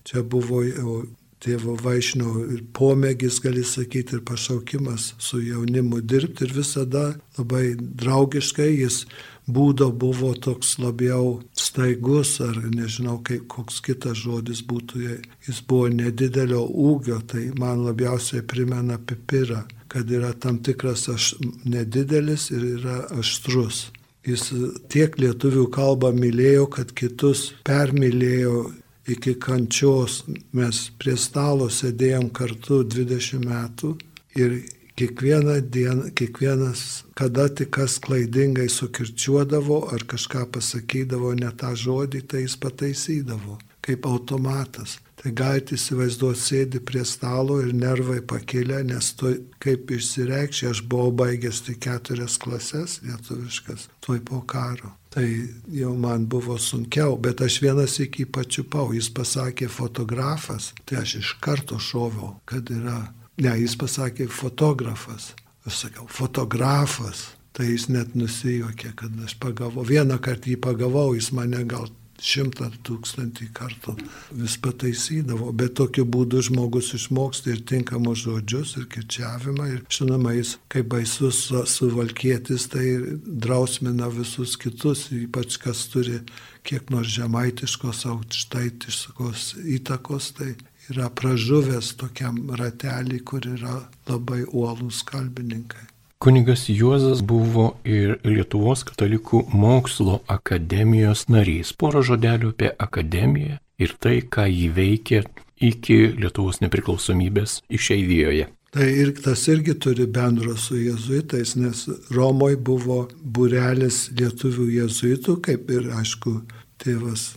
čia 0.06 0.22
buvo 0.22 0.62
jau 0.68 1.00
tėvo 1.44 1.76
Vaišnio 1.80 2.34
ir 2.54 2.64
pomėgis, 2.76 3.40
gali 3.44 3.64
sakyti, 3.64 4.18
ir 4.18 4.24
pašaukimas 4.28 5.14
su 5.24 5.42
jaunimu 5.44 6.02
dirbti 6.02 6.48
ir 6.48 6.56
visada 6.58 7.06
labai 7.38 7.76
draugiškai 7.80 8.72
jis 8.74 9.06
būdo 9.50 9.90
buvo 10.04 10.32
toks 10.46 10.78
labiau 10.82 11.40
staigus, 11.58 12.36
ar 12.46 12.58
nežinau, 12.74 13.18
kaip, 13.26 13.48
koks 13.52 13.80
kitas 13.86 14.22
žodis 14.22 14.62
būtų, 14.70 15.02
jis 15.48 15.62
buvo 15.68 15.90
nedidelio 15.94 16.66
ūgio, 16.68 17.20
tai 17.26 17.50
man 17.58 17.86
labiausiai 17.88 18.46
primena 18.46 19.00
pipirą, 19.00 19.64
kad 19.90 20.12
yra 20.12 20.34
tam 20.34 20.60
tikras 20.66 21.08
aš, 21.10 21.34
nedidelis 21.66 22.50
ir 22.54 22.68
yra 22.76 23.00
aštrus. 23.20 23.88
Jis 24.28 24.50
tiek 24.92 25.16
lietuvių 25.18 25.66
kalbą 25.74 26.12
mylėjo, 26.14 26.68
kad 26.76 26.92
kitus 26.94 27.50
permylėjo 27.66 28.68
iki 29.16 29.36
kančios 29.40 30.24
mes 30.54 30.82
prie 31.02 31.16
stalo 31.18 31.70
sėdėjom 31.74 32.30
kartu 32.36 32.84
20 32.84 33.46
metų 33.46 33.96
ir 34.40 34.60
kiekvieną 35.00 35.62
dieną, 35.74 36.12
kiekvienas, 36.20 37.04
kada 37.16 37.48
tik 37.50 37.72
kas 37.78 38.00
klaidingai 38.04 38.68
sukirčiuodavo 38.70 39.80
ar 39.96 40.04
kažką 40.12 40.44
pasakydavo 40.56 41.32
ne 41.40 41.52
tą 41.62 41.72
žodį, 41.84 42.26
tai 42.28 42.44
jis 42.44 42.58
pataisydavo 42.60 43.56
kaip 43.86 44.06
automatas. 44.06 44.98
Tai 45.20 45.32
galite 45.36 45.76
įsivaizduoti, 45.76 46.40
sėdi 46.40 46.80
prie 46.84 47.06
stalo 47.08 47.58
ir 47.64 47.74
nervai 47.76 48.20
pakilę, 48.34 48.84
nes 48.92 49.14
tu 49.20 49.34
kaip 49.64 49.92
išsireikščiai, 49.96 50.72
aš 50.72 50.84
buvau 50.92 51.16
baigęs 51.24 51.64
tik 51.68 51.82
keturias 51.88 52.38
klases 52.40 53.00
lietuviškas, 53.04 53.90
tuoj 54.04 54.24
po 54.28 54.44
karo. 54.48 54.99
Tai 55.10 55.26
jau 55.74 55.96
man 55.98 56.28
buvo 56.30 56.58
sunkiau, 56.62 57.16
bet 57.18 57.42
aš 57.42 57.62
vienas 57.64 57.98
iki 58.04 58.28
pačiupau, 58.30 58.92
jis 58.94 59.10
pasakė 59.10 59.66
fotografas, 59.74 60.70
tai 60.86 61.00
aš 61.02 61.16
iš 61.24 61.32
karto 61.42 61.80
šoviau, 61.82 62.36
kad 62.46 62.70
yra, 62.70 63.00
ne, 63.42 63.56
jis 63.58 63.74
pasakė 63.82 64.30
fotografas, 64.30 65.32
aš 65.66 65.80
sakiau 65.86 66.06
fotografas, 66.14 67.32
tai 67.58 67.72
jis 67.72 67.88
net 67.90 68.14
nusijuokė, 68.14 68.94
kad 69.02 69.18
aš 69.26 69.34
pagavau, 69.42 69.82
vieną 69.82 70.20
kartą 70.22 70.54
jį 70.54 70.60
pagavau, 70.62 71.16
jis 71.18 71.32
mane 71.34 71.66
gal 71.66 71.90
šimtą 72.24 72.70
tūkstantį 72.86 73.50
kartų 73.56 73.96
vis 74.40 74.58
pataisydavo, 74.62 75.52
bet 75.56 75.76
tokiu 75.80 76.06
būdu 76.06 76.42
žmogus 76.50 76.94
išmoksta 76.98 77.54
ir 77.54 77.64
tinkamus 77.70 78.24
žodžius, 78.26 78.76
ir 78.80 78.88
kirčiavimą, 78.92 79.68
ir 79.74 79.84
žinoma, 79.92 80.34
jis 80.38 80.56
kaip 80.72 80.90
baisus 80.94 81.46
suvalkėtis, 81.74 82.70
tai 82.74 82.86
drausmina 83.26 84.10
visus 84.14 84.58
kitus, 84.60 85.08
ypač 85.16 85.60
kas 85.62 85.86
turi 85.94 86.20
kiek 86.68 86.90
nors 86.94 87.12
žemaitiškos, 87.16 88.06
aukštaitiškos 88.14 89.54
įtakos, 89.78 90.34
tai 90.38 90.54
yra 90.90 91.10
pražuvęs 91.14 91.94
tokiam 92.02 92.42
ratelį, 92.60 93.22
kur 93.26 93.46
yra 93.46 93.78
labai 94.10 94.44
uolūs 94.48 95.04
kalbininkai. 95.08 95.86
Kunigas 96.20 96.66
Juozas 96.68 97.22
buvo 97.24 97.78
ir 97.88 98.18
Lietuvos 98.28 98.82
katalikų 98.84 99.46
mokslo 99.56 100.18
akademijos 100.28 101.22
narys. 101.32 101.70
Porą 101.72 102.02
žodelių 102.04 102.50
apie 102.52 102.74
akademiją 102.76 103.56
ir 103.80 103.94
tai, 104.04 104.18
ką 104.28 104.50
jį 104.52 104.66
veikė 104.76 105.22
iki 105.64 105.96
Lietuvos 106.20 106.60
nepriklausomybės 106.60 107.62
išeivijoje. 107.72 108.50
Tai 108.76 108.90
ir 108.92 109.14
tas 109.16 109.46
irgi 109.48 109.78
turi 109.80 110.10
bendro 110.12 110.58
su 110.60 110.76
jezuitais, 110.76 111.56
nes 111.56 111.86
Romoje 112.12 112.60
buvo 112.60 113.06
burelis 113.24 114.10
lietuvių 114.12 114.68
jezuitų, 114.76 115.40
kaip 115.48 115.72
ir, 115.72 115.88
aišku, 116.04 116.42
tėvas 116.84 117.30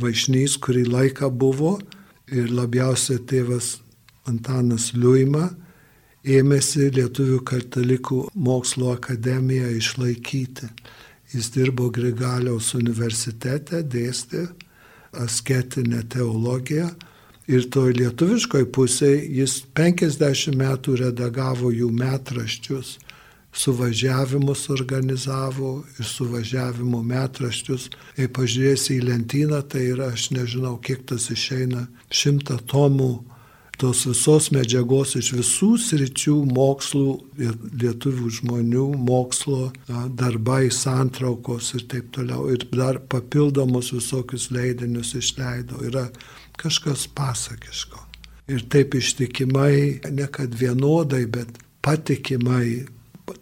Vaišnys, 0.00 0.56
kurį 0.56 0.86
laiką 0.88 1.28
buvo, 1.28 1.76
ir 2.32 2.48
labiausiai 2.48 3.20
tėvas 3.28 3.74
Antanas 4.24 4.94
Liuima 4.96 5.50
ėmėsi 6.22 6.90
Lietuvių 6.94 7.40
katalikų 7.46 8.18
mokslo 8.34 8.92
akademiją 8.94 9.70
išlaikyti. 9.78 10.68
Jis 11.32 11.48
dirbo 11.54 11.88
Grigaliaus 11.90 12.74
universitete, 12.76 13.82
dėstė 13.82 14.46
asketinę 15.12 16.02
teologiją 16.12 16.90
ir 17.50 17.64
toj 17.72 17.94
lietuviškoj 17.98 18.68
pusėje 18.72 19.24
jis 19.40 19.62
50 19.76 20.54
metų 20.56 20.98
redagavo 21.00 21.72
jų 21.74 21.88
metraščius, 21.96 22.98
suvažiavimus 23.52 24.68
organizavo 24.72 25.72
ir 25.98 26.08
suvažiavimo 26.08 27.02
metraščius. 27.04 27.90
Jei 28.16 28.30
pažiūrėsi 28.32 28.96
į 29.00 29.08
lentyną, 29.10 29.60
tai 29.68 29.88
yra, 29.90 30.12
aš 30.14 30.30
nežinau, 30.36 30.78
kiek 30.80 31.04
tas 31.08 31.28
išeina, 31.34 31.88
šimta 32.08 32.60
tomų 32.70 33.12
tos 33.80 34.04
visos 34.06 34.50
medžiagos 34.54 35.16
iš 35.18 35.32
visų 35.36 35.70
sričių 35.80 36.36
mokslų 36.50 37.08
ir 37.42 37.56
lietuvių 37.82 38.30
žmonių 38.38 38.86
mokslo 39.08 39.72
darbai, 40.18 40.70
santraukos 40.74 41.72
ir 41.78 41.86
taip 41.90 42.12
toliau. 42.14 42.48
Ir 42.52 42.66
dar 42.72 43.00
papildomus 43.00 43.92
visokius 43.94 44.50
leidinius 44.54 45.14
išleido. 45.18 45.82
Yra 45.88 46.08
kažkas 46.60 47.08
pasakiško. 47.14 48.00
Ir 48.52 48.64
taip 48.70 48.96
ištikimai, 48.98 50.02
ne 50.10 50.26
kad 50.30 50.54
vienodai, 50.58 51.24
bet 51.30 51.60
patikimai 51.82 52.84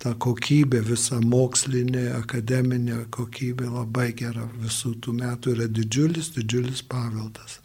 ta 0.01 0.13
kokybė, 0.15 0.81
visa 0.87 1.19
mokslinė, 1.25 2.11
akademinė 2.21 3.07
kokybė 3.13 3.69
labai 3.73 4.11
gera 4.17 4.47
visų 4.61 4.95
tų 5.05 5.17
metų 5.19 5.57
yra 5.57 5.67
didžiulis, 5.69 6.31
didžiulis 6.37 6.85
paveldas. 6.89 7.59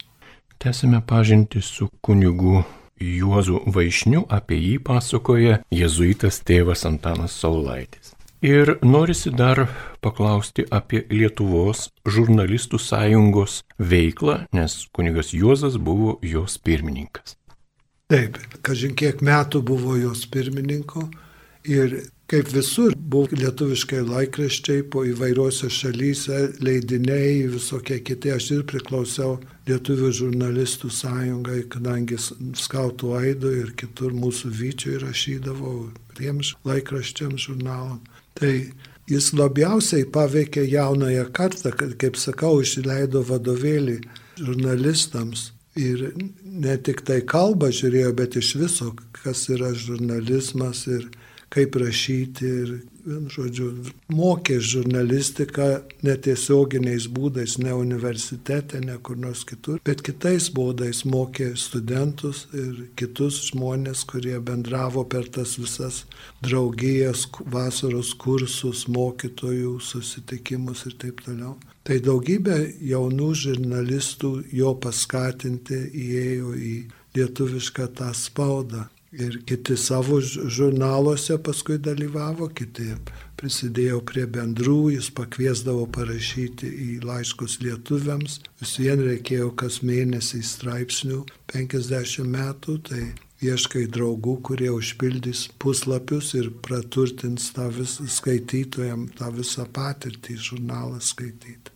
Tęsime 0.58 1.02
pažinti 1.06 1.60
su 1.62 1.88
kunigu 2.00 2.62
Juozu 3.00 3.60
Vaišniu, 3.66 4.22
apie 4.28 4.56
jį 4.56 4.76
pasakoja 4.84 5.58
jėzuitas 5.70 6.40
tėvas 6.48 6.86
Antanas 6.88 7.36
Saulaitis. 7.36 8.14
Ir 8.40 8.78
norisi 8.82 9.30
dar 9.30 9.66
paklausti 10.00 10.64
apie 10.70 11.02
Lietuvos 11.12 11.90
žurnalistų 12.08 12.80
sąjungos 12.80 13.60
veiklą, 13.78 14.38
nes 14.56 14.78
kunigas 14.96 15.34
Juozas 15.36 15.76
buvo 15.76 16.16
jos 16.22 16.56
pirmininkas. 16.58 17.36
Taip, 18.08 18.40
kažin 18.64 18.96
kiek 18.96 19.20
metų 19.20 19.60
buvo 19.66 19.96
jos 20.00 20.24
pirmininko 20.30 21.08
ir 21.64 21.98
Kaip 22.26 22.48
visur, 22.50 22.90
buvo 22.98 23.36
lietuviškai 23.38 24.00
laikraščiai 24.02 24.82
po 24.90 25.04
įvairiuose 25.06 25.68
šalyse, 25.70 26.38
leidiniai, 26.58 27.44
visokie 27.52 28.00
kiti. 28.02 28.32
Aš 28.34 28.48
ir 28.56 28.64
priklausiau 28.66 29.36
Lietuvių 29.66 30.12
žurnalistų 30.14 30.90
sąjungai, 30.94 31.64
kadangi 31.72 32.18
skautų 32.20 33.16
aido 33.18 33.50
ir 33.50 33.72
kitur 33.78 34.14
mūsų 34.14 34.52
vyčiui 34.54 35.00
rašydavau 35.02 35.88
tiems 36.18 36.52
laikraščiams 36.68 37.48
žurnalam. 37.48 37.98
Tai 38.38 38.52
jis 39.10 39.32
labiausiai 39.34 40.06
paveikė 40.12 40.66
jaunąją 40.70 41.26
kartą, 41.34 41.72
kad, 41.74 41.96
kaip 41.98 42.18
sakau, 42.20 42.60
išleido 42.62 43.24
vadovėlį 43.26 44.00
žurnalistams. 44.38 45.50
Ir 45.76 46.12
ne 46.40 46.78
tik 46.80 47.02
tai 47.04 47.18
kalbą 47.28 47.68
žiūrėjo, 47.74 48.12
bet 48.16 48.38
iš 48.40 48.54
viso, 48.56 48.94
kas 49.18 49.44
yra 49.52 49.74
žurnalizmas 49.76 50.86
ir 50.88 51.10
kaip 51.52 51.76
rašyti 51.78 52.48
ir, 52.62 52.70
žodžiu, 53.30 53.68
mokė 54.10 54.56
žurnalistiką 54.58 55.68
netiesioginiais 56.06 57.06
būdais, 57.12 57.56
ne 57.62 57.74
universitete, 57.76 58.80
ne 58.82 58.96
kur 58.98 59.18
nors 59.20 59.44
kitur, 59.46 59.78
bet 59.86 60.02
kitais 60.06 60.48
būdais 60.54 61.04
mokė 61.06 61.52
studentus 61.60 62.46
ir 62.56 62.88
kitus 62.98 63.38
žmonės, 63.52 64.02
kurie 64.10 64.34
bendravo 64.42 65.06
per 65.06 65.30
tas 65.30 65.54
visas 65.60 66.02
draugijas, 66.42 67.28
vasaros 67.54 68.12
kursus, 68.18 68.86
mokytojų 68.90 69.78
susitikimus 69.80 70.86
ir 70.90 70.98
taip 70.98 71.22
toliau. 71.26 71.54
Tai 71.86 72.00
daugybė 72.02 72.58
jaunų 72.82 73.30
žurnalistų 73.38 74.32
jo 74.58 74.74
paskatinti 74.82 75.78
įėjo 75.94 76.54
į 76.58 76.74
lietuvišką 77.16 77.86
tą 77.94 78.10
spaudą 78.10 78.88
ir 79.12 79.38
kiti 79.46 79.76
savo 79.76 80.20
žurnaluose 80.20 81.38
paskui 81.42 81.78
dalyvavo, 81.78 82.48
kiti 82.48 82.88
prisidėjo 83.40 84.00
prie 84.08 84.24
bendrų, 84.26 84.78
jis 84.96 85.10
pakviesdavo 85.14 85.86
parašyti 85.94 86.68
į 86.68 86.88
laiškus 87.06 87.60
lietuviams, 87.62 88.40
vis 88.60 88.74
vien 88.80 89.02
reikėjo 89.06 89.52
kas 89.60 89.82
mėnesį 89.86 90.42
straipsnių 90.42 91.22
50 91.52 92.26
metų, 92.32 92.78
tai 92.88 93.04
ieškai 93.44 93.86
draugų, 93.92 94.38
kurie 94.48 94.72
užpildys 94.72 95.46
puslapius 95.60 96.32
ir 96.38 96.50
praturtins 96.64 97.52
tą 97.56 97.68
visą 97.72 98.08
skaitytojam, 98.08 99.08
tą 99.18 99.30
visą 99.36 99.68
patirtį 99.68 100.38
žurnalą 100.48 101.00
skaityti. 101.04 101.72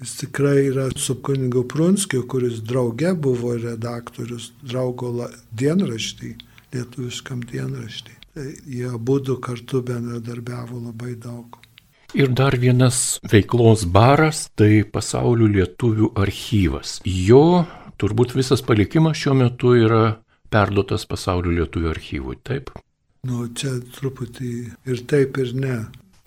Jis 0.00 0.16
tikrai 0.20 0.68
yra 0.68 0.88
su 0.98 1.14
kunigu 1.22 1.62
Prunskiu, 1.70 2.24
kuris 2.26 2.58
drauge 2.66 3.12
buvo 3.14 3.54
redaktorius 3.56 4.50
draugo 4.62 5.28
dienraštį 5.54 6.34
lietuviškam 6.74 7.44
dienraštį. 7.50 8.18
Tai 8.34 8.48
jie 8.66 8.90
būdų 8.98 9.38
kartu 9.42 9.80
bendradarbiavo 9.86 10.80
labai 10.88 11.14
daug. 11.14 11.60
Ir 12.14 12.30
dar 12.30 12.54
vienas 12.58 13.18
veiklos 13.26 13.84
baras- 13.90 14.48
tai 14.58 14.84
pasaulio 14.84 15.48
lietuvių 15.50 16.12
archyvas. 16.14 17.00
Jo 17.04 17.66
turbūt 17.98 18.34
visas 18.34 18.62
palikimas 18.62 19.18
šiuo 19.18 19.34
metu 19.34 19.74
yra 19.74 20.18
perduotas 20.50 21.06
pasaulio 21.06 21.50
lietuvių 21.58 21.90
archyvui, 21.90 22.36
taip? 22.44 22.70
Nu, 23.24 23.48
čia 23.48 23.80
truputį 23.96 24.52
ir 24.86 25.02
taip 25.10 25.38
ir 25.38 25.54
ne. 25.54 25.78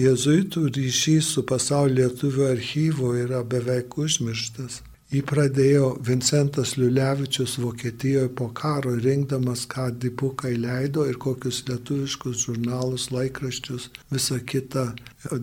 Jėzuitų 0.01 0.67
ryšys 0.75 1.31
su 1.33 1.43
pasaulio 1.43 2.03
lietuvių 2.03 2.51
archyvu 2.51 3.13
yra 3.23 3.43
beveik 3.43 3.97
užmirštas. 3.97 4.81
Jį 5.07 5.21
pradėjo 5.23 5.93
Vincentas 6.03 6.73
Liulevičius 6.75 7.53
Vokietijoje 7.63 8.27
po 8.35 8.49
karo, 8.51 8.91
rinkdamas, 8.99 9.61
ką 9.71 9.85
dipukai 10.03 10.57
leido 10.59 11.05
ir 11.07 11.15
kokius 11.15 11.61
lietuviškus 11.69 12.41
žurnalus, 12.43 13.05
laikraščius, 13.15 13.85
visą 14.11 14.41
kitą 14.43 14.89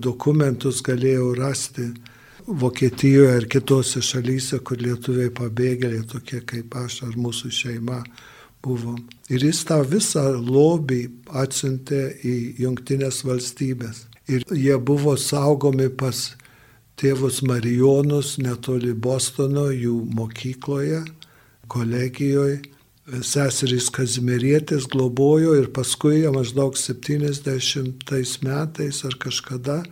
dokumentus 0.05 0.83
galėjau 0.85 1.31
rasti 1.41 1.89
Vokietijoje 2.45 3.39
ir 3.41 3.49
kitose 3.49 4.05
šalyse, 4.05 4.61
kur 4.61 4.77
lietuviai 4.85 5.33
pabėgėliai, 5.33 6.05
tokie 6.13 6.43
kaip 6.45 6.77
aš 6.77 7.01
ar 7.09 7.17
mūsų 7.17 7.49
šeima 7.63 8.03
buvom. 8.61 9.01
Ir 9.33 9.49
jis 9.49 9.65
tą 9.65 9.81
visą 9.89 10.27
lobį 10.45 11.07
atsiuntė 11.41 12.03
į 12.21 12.37
Junktinės 12.67 13.25
valstybės. 13.25 14.05
Ir 14.29 14.45
jie 14.53 14.77
buvo 14.77 15.17
saugomi 15.17 15.89
pas 15.89 16.35
tėvus 17.01 17.43
Marijonus 17.47 18.37
netoli 18.39 18.93
Bostono, 18.95 19.69
jų 19.73 19.97
mokykloje, 20.15 21.03
kolegijoje. 21.69 22.63
Seserys 23.05 23.91
Kazimierietės 23.93 24.87
globojo 24.89 25.53
ir 25.59 25.67
paskui 25.77 26.23
maždaug 26.33 26.79
70 26.81 28.15
metais 28.47 29.03
ar 29.05 29.19
kažkada 29.21 29.83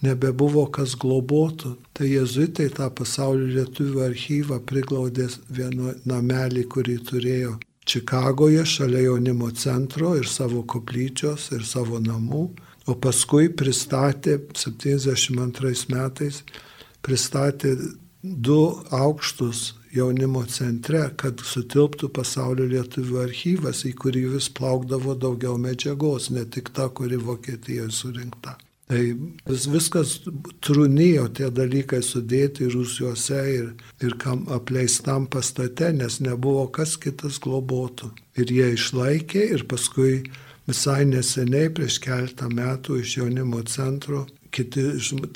nebebuvo 0.00 0.64
kas 0.72 0.94
globotų. 0.96 1.74
Tai 1.92 2.08
jezuitai 2.08 2.70
tą 2.72 2.88
pasaulio 2.88 3.50
lietuvių 3.58 4.00
archyvą 4.06 4.62
priglaudė 4.64 5.28
vieno 5.52 5.92
namelį, 6.08 6.64
kurį 6.72 6.98
turėjo 7.10 7.54
Čikagoje 7.84 8.64
šalia 8.64 9.02
jaunimo 9.04 9.50
centro 9.52 10.14
ir 10.16 10.24
savo 10.24 10.62
koplyčios 10.64 11.50
ir 11.52 11.66
savo 11.68 11.98
namų 12.00 12.46
o 12.86 12.96
paskui 12.96 13.48
pristatė 13.52 14.38
72 14.56 15.86
metais, 15.92 16.42
pristatė 17.04 17.76
du 18.24 18.60
aukštus 18.90 19.74
jaunimo 19.94 20.42
centre, 20.50 21.06
kad 21.20 21.40
sutilptų 21.44 22.10
pasaulio 22.16 22.66
lietuvių 22.72 23.20
archyvas, 23.24 23.84
į 23.86 23.94
kurį 24.00 24.26
vis 24.34 24.50
plaukdavo 24.50 25.14
daugiau 25.14 25.58
medžiagos, 25.60 26.30
ne 26.34 26.44
tik 26.44 26.72
ta, 26.74 26.88
kuri 26.88 27.20
Vokietijoje 27.20 27.92
surinkta. 27.94 28.56
Tai 28.90 29.00
vis, 29.48 29.64
viskas 29.70 30.18
trūnijo 30.64 31.28
tie 31.36 31.48
dalykai 31.54 32.02
sudėti 32.04 32.66
rūsiuose 32.68 33.38
ir, 33.54 33.70
ir 34.04 34.16
kam 34.20 34.44
apleistam 34.52 35.24
pastate, 35.30 35.88
nes 35.96 36.18
nebuvo 36.20 36.66
kas 36.74 36.98
kitas 37.00 37.38
globotų. 37.40 38.10
Ir 38.36 38.52
jie 38.52 38.74
išlaikė 38.74 39.46
ir 39.56 39.64
paskui 39.70 40.18
Visai 40.68 41.04
neseniai, 41.04 41.68
prieš 41.76 41.98
keletą 42.00 42.48
metų 42.48 43.00
iš 43.02 43.18
jaunimo 43.18 43.60
centro 43.68 44.24
kiti, 44.54 44.84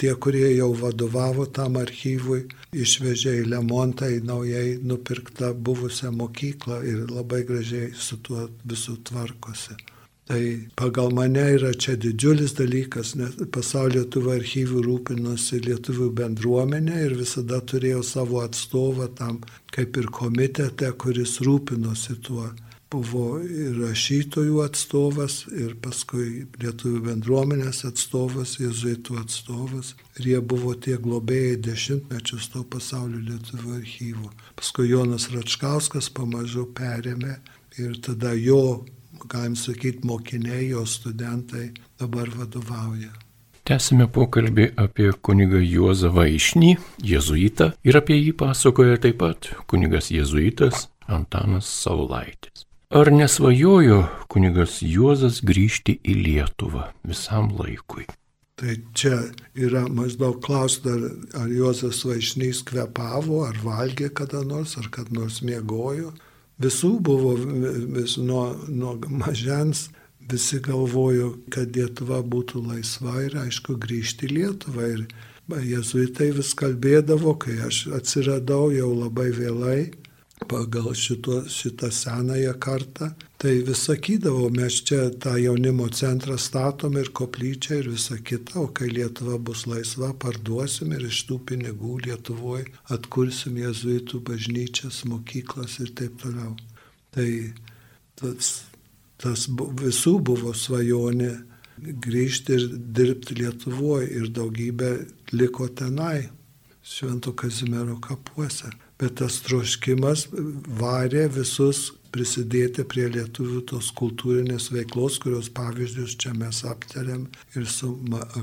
tie, 0.00 0.14
kurie 0.14 0.46
jau 0.56 0.70
vadovavo 0.78 1.46
tam 1.58 1.76
archyvui, 1.80 2.44
išvežė 2.72 3.34
į 3.42 3.44
Lemontą 3.52 4.08
į 4.14 4.22
naujai 4.28 4.78
nupirktą 4.90 5.52
buvusią 5.68 6.12
mokyklą 6.14 6.80
ir 6.86 7.06
labai 7.10 7.44
gražiai 7.48 7.92
su 7.94 8.20
tuo 8.24 8.48
visų 8.68 8.98
tvarkosi. 9.10 9.78
Tai 10.28 10.42
pagal 10.76 11.14
mane 11.16 11.44
yra 11.54 11.70
čia 11.72 11.94
didžiulis 11.96 12.52
dalykas, 12.58 13.14
nes 13.16 13.38
pasaulio 13.52 14.02
lietuvių 14.02 14.34
archyvų 14.34 14.82
rūpinosi 14.84 15.62
lietuvių 15.64 16.10
bendruomenė 16.18 16.98
ir 17.06 17.14
visada 17.16 17.62
turėjo 17.70 18.02
savo 18.04 18.42
atstovą 18.44 19.08
tam, 19.16 19.40
kaip 19.72 19.96
ir 19.96 20.10
komitete, 20.12 20.92
kuris 21.00 21.38
rūpinosi 21.46 22.18
tuo 22.28 22.50
buvo 22.92 23.38
ir 23.44 23.76
rašytojų 23.82 24.62
atstovas, 24.64 25.42
ir 25.52 25.74
paskui 25.82 26.46
lietuvių 26.60 27.02
bendruomenės 27.04 27.84
atstovas, 27.88 28.56
jezuitų 28.62 29.18
atstovas. 29.22 29.94
Ir 30.18 30.30
jie 30.32 30.40
buvo 30.40 30.74
tie 30.74 30.96
globėjai 31.00 31.60
dešimtmečius 31.68 32.48
to 32.54 32.64
pasaulio 32.64 33.20
lietuvių 33.28 33.76
archyvų. 33.78 34.32
Paskui 34.58 34.88
Jonas 34.92 35.28
Račkauskas 35.34 36.10
pamažu 36.14 36.66
perėmė 36.74 37.38
ir 37.78 37.96
tada 38.04 38.32
jo, 38.34 38.84
galim 39.28 39.56
sakyti, 39.58 40.06
mokiniai, 40.08 40.70
jo 40.72 40.84
studentai 40.88 41.70
dabar 42.00 42.30
vadovauja. 42.34 43.12
Tęsime 43.68 44.06
pokalbį 44.08 44.70
apie 44.80 45.10
kunigą 45.20 45.60
Juozą 45.60 46.08
Vaišnį, 46.14 46.70
jezuitą, 47.04 47.74
ir 47.84 47.98
apie 48.00 48.16
jį 48.16 48.32
pasakoja 48.40 48.96
taip 49.02 49.20
pat 49.20 49.50
kunigas 49.68 50.08
jezuitas 50.08 50.86
Antanas 51.04 51.68
Saulaitis. 51.82 52.67
Ar 52.88 53.10
nesvajojo 53.12 53.98
kunigas 54.32 54.78
Juozas 54.80 55.42
grįžti 55.44 55.98
į 56.08 56.14
Lietuvą 56.24 56.86
visam 57.04 57.50
laikui? 57.52 58.06
Tai 58.56 58.76
čia 58.96 59.18
yra 59.52 59.82
maždaug 59.92 60.38
klausta, 60.40 60.94
ar, 60.96 61.04
ar 61.42 61.52
Juozas 61.52 62.00
Vaišnys 62.08 62.62
kvepavo, 62.70 63.42
ar 63.44 63.60
valgė 63.60 64.08
kada 64.22 64.40
nors, 64.40 64.78
ar 64.80 64.88
kad 64.88 65.12
nors 65.12 65.42
miegojo. 65.44 66.14
Visų 66.64 66.94
buvo 67.04 67.34
vis 67.36 68.16
nuo, 68.16 68.56
nuo 68.72 68.96
mažens, 69.04 69.90
visi 70.32 70.56
galvojo, 70.64 71.34
kad 71.52 71.76
Lietuva 71.76 72.22
būtų 72.24 72.64
laisva 72.70 73.20
ir 73.28 73.36
aišku 73.44 73.76
grįžti 73.84 74.30
į 74.30 74.34
Lietuvą. 74.38 74.88
Ir 74.96 75.60
jezuitai 75.76 76.32
vis 76.40 76.56
kalbėdavo, 76.56 77.36
kai 77.44 77.60
aš 77.68 77.84
atsiradau 78.00 78.72
jau 78.72 78.94
labai 78.96 79.28
vėlai, 79.36 79.80
pagal 80.46 80.94
šito, 80.94 81.42
šitą 81.48 81.90
senąją 81.90 82.54
kartą. 82.60 83.10
Tai 83.38 83.54
vis 83.66 83.82
sakydavo, 83.86 84.48
mes 84.50 84.80
čia 84.86 85.10
tą 85.22 85.36
jaunimo 85.38 85.88
centrą 85.94 86.38
statom 86.38 86.96
ir 86.98 87.10
koplyčią 87.14 87.78
ir 87.78 87.90
visa 87.92 88.18
kita, 88.18 88.60
o 88.60 88.68
kai 88.74 88.88
Lietuva 88.90 89.38
bus 89.38 89.66
laisva, 89.70 90.12
parduosim 90.14 90.92
ir 90.96 91.06
iš 91.06 91.24
tų 91.28 91.38
pinigų 91.50 91.98
Lietuvoje 92.06 92.66
atkursim 92.94 93.60
jezuitų 93.62 94.22
bažnyčias, 94.30 95.04
mokyklas 95.04 95.78
ir 95.84 95.94
taip 95.98 96.18
toliau. 96.22 96.56
Tai 97.14 97.28
tas, 98.18 98.50
tas 99.22 99.46
visų 99.82 100.18
buvo 100.30 100.54
svajonė 100.54 101.30
grįžti 101.78 102.58
ir 102.58 102.66
dirbti 102.74 103.38
Lietuvoje 103.38 104.10
ir 104.18 104.34
daugybė 104.34 104.92
liko 105.32 105.68
tenai, 105.68 106.28
Švento 106.88 107.34
Kazimiero 107.36 107.98
kapuose 108.00 108.70
bet 108.98 109.18
tas 109.20 109.40
troškimas 109.46 110.26
varė 110.80 111.28
visus 111.34 111.88
prisidėti 112.14 112.84
prie 112.88 113.06
lietuvių 113.12 113.62
tos 113.68 113.90
kultūrinės 113.98 114.70
veiklos, 114.72 115.18
kurios 115.22 115.50
pavyzdžius 115.54 116.16
čia 116.22 116.32
mes 116.36 116.62
aptarėm 116.66 117.26
ir 117.54 117.68
su 117.68 117.92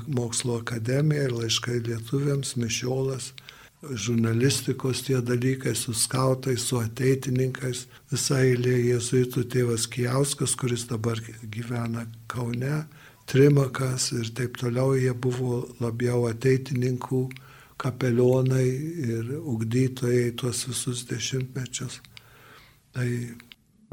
mokslo 0.08 0.60
akademija, 0.62 1.28
ir 1.28 1.36
laiškai 1.36 1.80
lietuviams, 1.88 2.56
mišiolas, 2.62 3.32
žurnalistikos 4.06 5.04
tie 5.06 5.18
dalykai, 5.22 5.76
su 5.78 5.94
skautais, 5.98 6.64
su 6.70 6.80
ateitininkais, 6.82 7.86
visai 8.12 8.52
eilė 8.52 8.78
jėzuitų 8.92 9.46
tėvas 9.54 9.90
Kijauskas, 9.92 10.56
kuris 10.58 10.88
dabar 10.90 11.22
gyvena 11.44 12.08
Kaune, 12.32 12.86
Trimakas 13.26 14.12
ir 14.14 14.30
taip 14.38 14.58
toliau, 14.62 14.94
jie 14.94 15.14
buvo 15.18 15.64
labiau 15.82 16.28
ateitininkų 16.30 17.24
kapelionai 17.78 18.68
ir 19.10 19.34
ugdytojai 19.40 20.32
tuos 20.40 20.66
visus 20.70 21.04
dešimtmečius. 21.10 22.00
Tai 22.96 23.10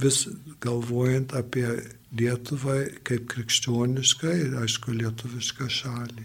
vis 0.03 0.29
galvojant 0.63 1.35
apie 1.39 1.67
Lietuvą 2.13 2.77
kaip 3.07 3.27
krikščionišką 3.33 4.33
ir 4.45 4.57
aišku 4.63 4.95
lietuvišką 4.99 5.69
šalį. 5.73 6.25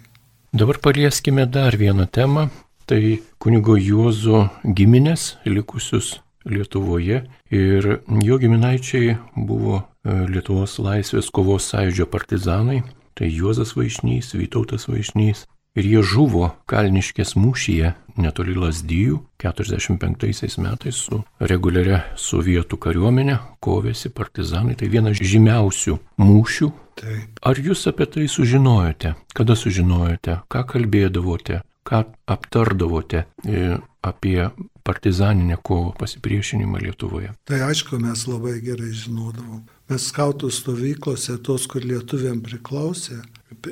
Dabar 0.58 0.80
palieskime 0.84 1.46
dar 1.48 1.78
vieną 1.80 2.08
temą. 2.12 2.50
Tai 2.88 3.02
kunigo 3.44 3.76
Juozo 3.76 4.48
giminės 4.64 5.36
likusius 5.46 6.22
Lietuvoje 6.48 7.26
ir 7.52 7.88
jo 8.24 8.38
giminaičiai 8.40 9.18
buvo 9.36 9.82
e, 9.82 10.14
Lietuvos 10.32 10.78
laisvės 10.80 11.28
kovos 11.36 11.68
sąjūdžio 11.74 12.08
partizanai. 12.08 12.80
Tai 13.18 13.28
Juozas 13.28 13.74
Vaišnys, 13.76 14.32
Vytautas 14.38 14.88
Vaišnys, 14.88 15.44
ir 15.78 15.86
jie 15.86 16.02
žuvo 16.04 16.50
Kalniškės 16.70 17.36
mūšyje 17.38 17.94
netoli 18.18 18.56
Lasdyjų 18.58 19.20
45 19.42 20.58
metais 20.64 20.98
su 21.06 21.22
reguliaria 21.40 22.02
sovietų 22.18 22.80
kariuomenė, 22.82 23.38
kovėsi 23.64 24.12
partizanai, 24.14 24.76
tai 24.78 24.90
vienas 24.92 25.22
žymiausių 25.22 25.98
mūšių. 26.22 26.72
Taip. 26.98 27.42
Ar 27.46 27.62
jūs 27.62 27.86
apie 27.92 28.08
tai 28.10 28.26
sužinojote, 28.32 29.14
kada 29.38 29.58
sužinojote, 29.58 30.40
ką 30.50 30.64
kalbėdavote, 30.72 31.62
ką 31.88 32.02
aptardavote 32.26 33.28
e, 33.46 33.78
apie 34.02 34.50
partizaninę 34.88 35.60
kovą 35.62 35.94
pasipriešinimą 36.00 36.82
Lietuvoje? 36.82 37.36
Tai 37.46 37.62
aišku, 37.70 38.00
mes 38.02 38.26
labai 38.26 38.58
gerai 38.66 38.90
žinodavom. 38.98 39.62
Mes 39.92 40.10
skautų 40.10 40.50
stovyklose, 40.52 41.38
tos, 41.46 41.70
kur 41.70 41.86
lietuviam 41.86 42.42
priklausė, 42.44 43.22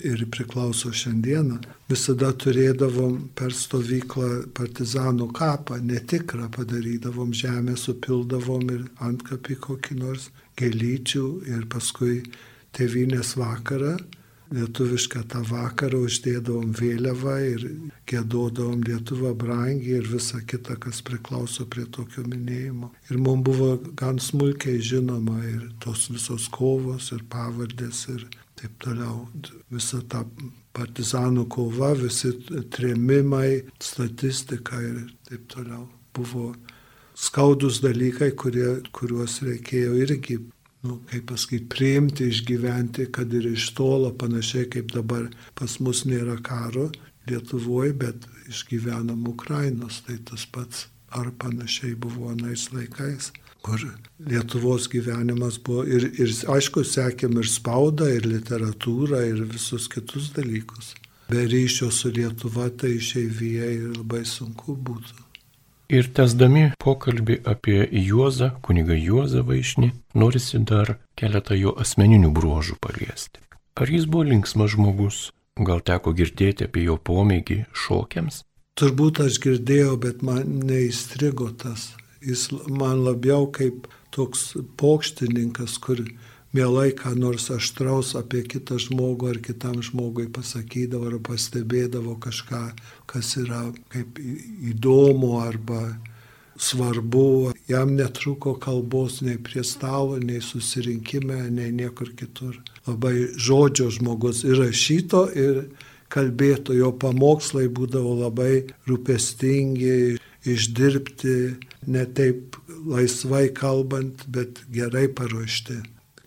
ir 0.04 0.26
priklauso 0.32 0.92
šiandieną, 0.96 1.60
visada 1.92 2.32
turėdavom 2.44 3.18
per 3.36 3.54
stovyklą 3.54 4.30
partizanų 4.56 5.30
kapą, 5.36 5.80
netikrą 5.84 6.50
padarydavom 6.56 7.34
žemę, 7.36 7.76
supildavom 7.80 8.70
ir 8.72 8.86
antkapį 9.04 9.60
kokį 9.68 10.00
nors 10.00 10.30
gėlyčių 10.60 11.26
ir 11.52 11.66
paskui 11.72 12.22
tevinės 12.76 13.36
vakarą, 13.40 13.98
lietuvišką 14.56 15.24
tą 15.32 15.42
vakarą 15.50 16.04
uždėdavom 16.06 16.72
vėliavą 16.78 17.36
ir 17.50 17.66
gėdodavom 18.10 18.84
Lietuvą 18.86 19.34
brangiai 19.42 20.00
ir 20.00 20.08
visa 20.12 20.40
kita, 20.46 20.78
kas 20.80 21.02
priklauso 21.06 21.66
prie 21.66 21.88
tokio 21.98 22.24
minėjimo. 22.30 22.92
Ir 23.10 23.20
mums 23.20 23.46
buvo 23.50 23.72
gan 23.98 24.22
smulkiai 24.22 24.80
žinoma 24.80 25.42
ir 25.50 25.70
tos 25.84 26.08
visos 26.14 26.48
kovos 26.54 27.12
ir 27.16 27.26
pavardės 27.32 28.06
ir 28.14 28.28
taip 28.60 28.78
toliau. 28.84 29.26
Visa 29.74 30.02
ta 30.10 30.24
partizanų 30.76 31.46
kova, 31.52 31.94
visi 32.00 32.34
trėmimai, 32.74 33.65
statistika 33.84 34.82
ir 34.84 35.06
taip 35.30 35.48
toliau. 35.54 35.88
Buvo 36.15 36.54
skaudus 37.15 37.82
dalykai, 37.84 38.32
kurie, 38.39 38.82
kuriuos 38.96 39.39
reikėjo 39.48 39.96
irgi, 40.04 40.39
nu, 40.86 41.00
kaip 41.12 41.28
pasakyti, 41.32 41.70
priimti, 41.72 42.30
išgyventi, 42.32 43.10
kad 43.15 43.34
ir 43.34 43.48
iš 43.54 43.72
tolo, 43.78 44.12
panašiai 44.15 44.70
kaip 44.72 44.91
dabar 44.96 45.30
pas 45.58 45.80
mus 45.80 46.06
nėra 46.08 46.39
karo 46.44 46.91
Lietuvoje, 47.26 47.96
bet 47.98 48.28
išgyvenam 48.52 49.24
Ukrainos, 49.26 50.04
tai 50.06 50.20
tas 50.28 50.44
pats 50.46 50.86
ar 51.10 51.32
panašiai 51.41 51.96
buvo 51.98 52.30
anais 52.30 52.68
laikais 52.76 53.32
kur 53.65 53.82
Lietuvos 54.30 54.86
gyvenimas 54.91 55.58
buvo 55.65 55.84
ir, 55.89 56.06
ir 56.21 56.32
aišku, 56.54 56.86
sekėm 56.86 57.39
ir 57.41 57.49
spaudą, 57.49 58.08
ir 58.13 58.28
literatūrą, 58.30 59.23
ir 59.32 59.41
visus 59.49 59.89
kitus 59.91 60.30
dalykus. 60.36 60.93
Be 61.30 61.47
ryšio 61.49 61.89
su 61.91 62.12
Lietuva 62.13 62.69
tai 62.69 62.95
išeivyje 62.99 63.71
ir 63.80 63.88
labai 63.97 64.21
sunku 64.30 64.78
būtų. 64.78 65.23
Ir 65.97 66.10
tesdami 66.17 66.67
pokalbį 66.82 67.39
apie 67.49 67.80
Juozą, 68.06 68.51
kunigą 68.65 68.95
Juozą 68.97 69.43
Vaišnį, 69.45 69.91
norisi 70.17 70.62
dar 70.62 70.95
keletą 71.17 71.58
jo 71.58 71.75
asmeninių 71.82 72.32
bruožų 72.34 72.78
paliesti. 72.82 73.41
Ar 73.78 73.91
jis 73.91 74.08
buvo 74.10 74.30
linksmas 74.30 74.73
žmogus? 74.78 75.19
Gal 75.58 75.82
teko 75.86 76.13
girdėti 76.13 76.69
apie 76.69 76.86
jo 76.88 76.97
pomėgį 76.97 77.63
šokiams? 77.73 78.43
Turbūt 78.80 79.21
aš 79.25 79.38
girdėjau, 79.43 79.93
bet 80.01 80.25
man 80.25 80.65
neįstrigo 80.69 81.54
tas 81.62 81.93
jis 82.26 82.50
man 82.70 83.04
labiau 83.06 83.48
kaip 83.52 83.88
toks 84.16 84.56
pokštininkas, 84.80 85.78
kur 85.84 86.02
mielai 86.56 86.92
ką 86.96 87.16
nors 87.20 87.50
aštraus 87.52 88.14
apie 88.16 88.44
kitą 88.48 88.80
žmogų 88.80 89.34
ar 89.34 89.40
kitam 89.44 89.82
žmogui 89.84 90.28
pasakydavo 90.32 91.12
ar 91.12 91.18
pastebėdavo 91.28 92.16
kažką, 92.24 92.64
kas 93.12 93.36
yra 93.42 93.68
kaip 93.92 94.20
įdomu 94.72 95.36
arba 95.44 95.98
svarbu. 96.56 97.52
Jam 97.68 97.96
netruko 97.98 98.56
kalbos 98.62 99.20
nei 99.26 99.36
prie 99.42 99.66
stalo, 99.68 100.20
nei 100.22 100.40
susirinkime, 100.40 101.50
nei 101.52 101.74
niekur 101.76 102.14
kitur. 102.16 102.56
Labai 102.88 103.34
žodžio 103.36 103.90
žmogus 103.92 104.46
ir 104.48 104.62
rašyto, 104.62 105.26
ir, 105.36 105.66
kalbėtų, 106.16 106.78
jo 106.80 106.92
pamokslai 107.02 107.68
būdavo 107.74 108.14
labai 108.22 108.66
rūpestingi, 108.88 110.18
išdirbti, 110.45 111.36
ne 111.88 112.05
taip 112.17 112.58
laisvai 112.86 113.47
kalbant, 113.53 114.25
bet 114.27 114.62
gerai 114.73 115.08
paruošti, 115.15 115.79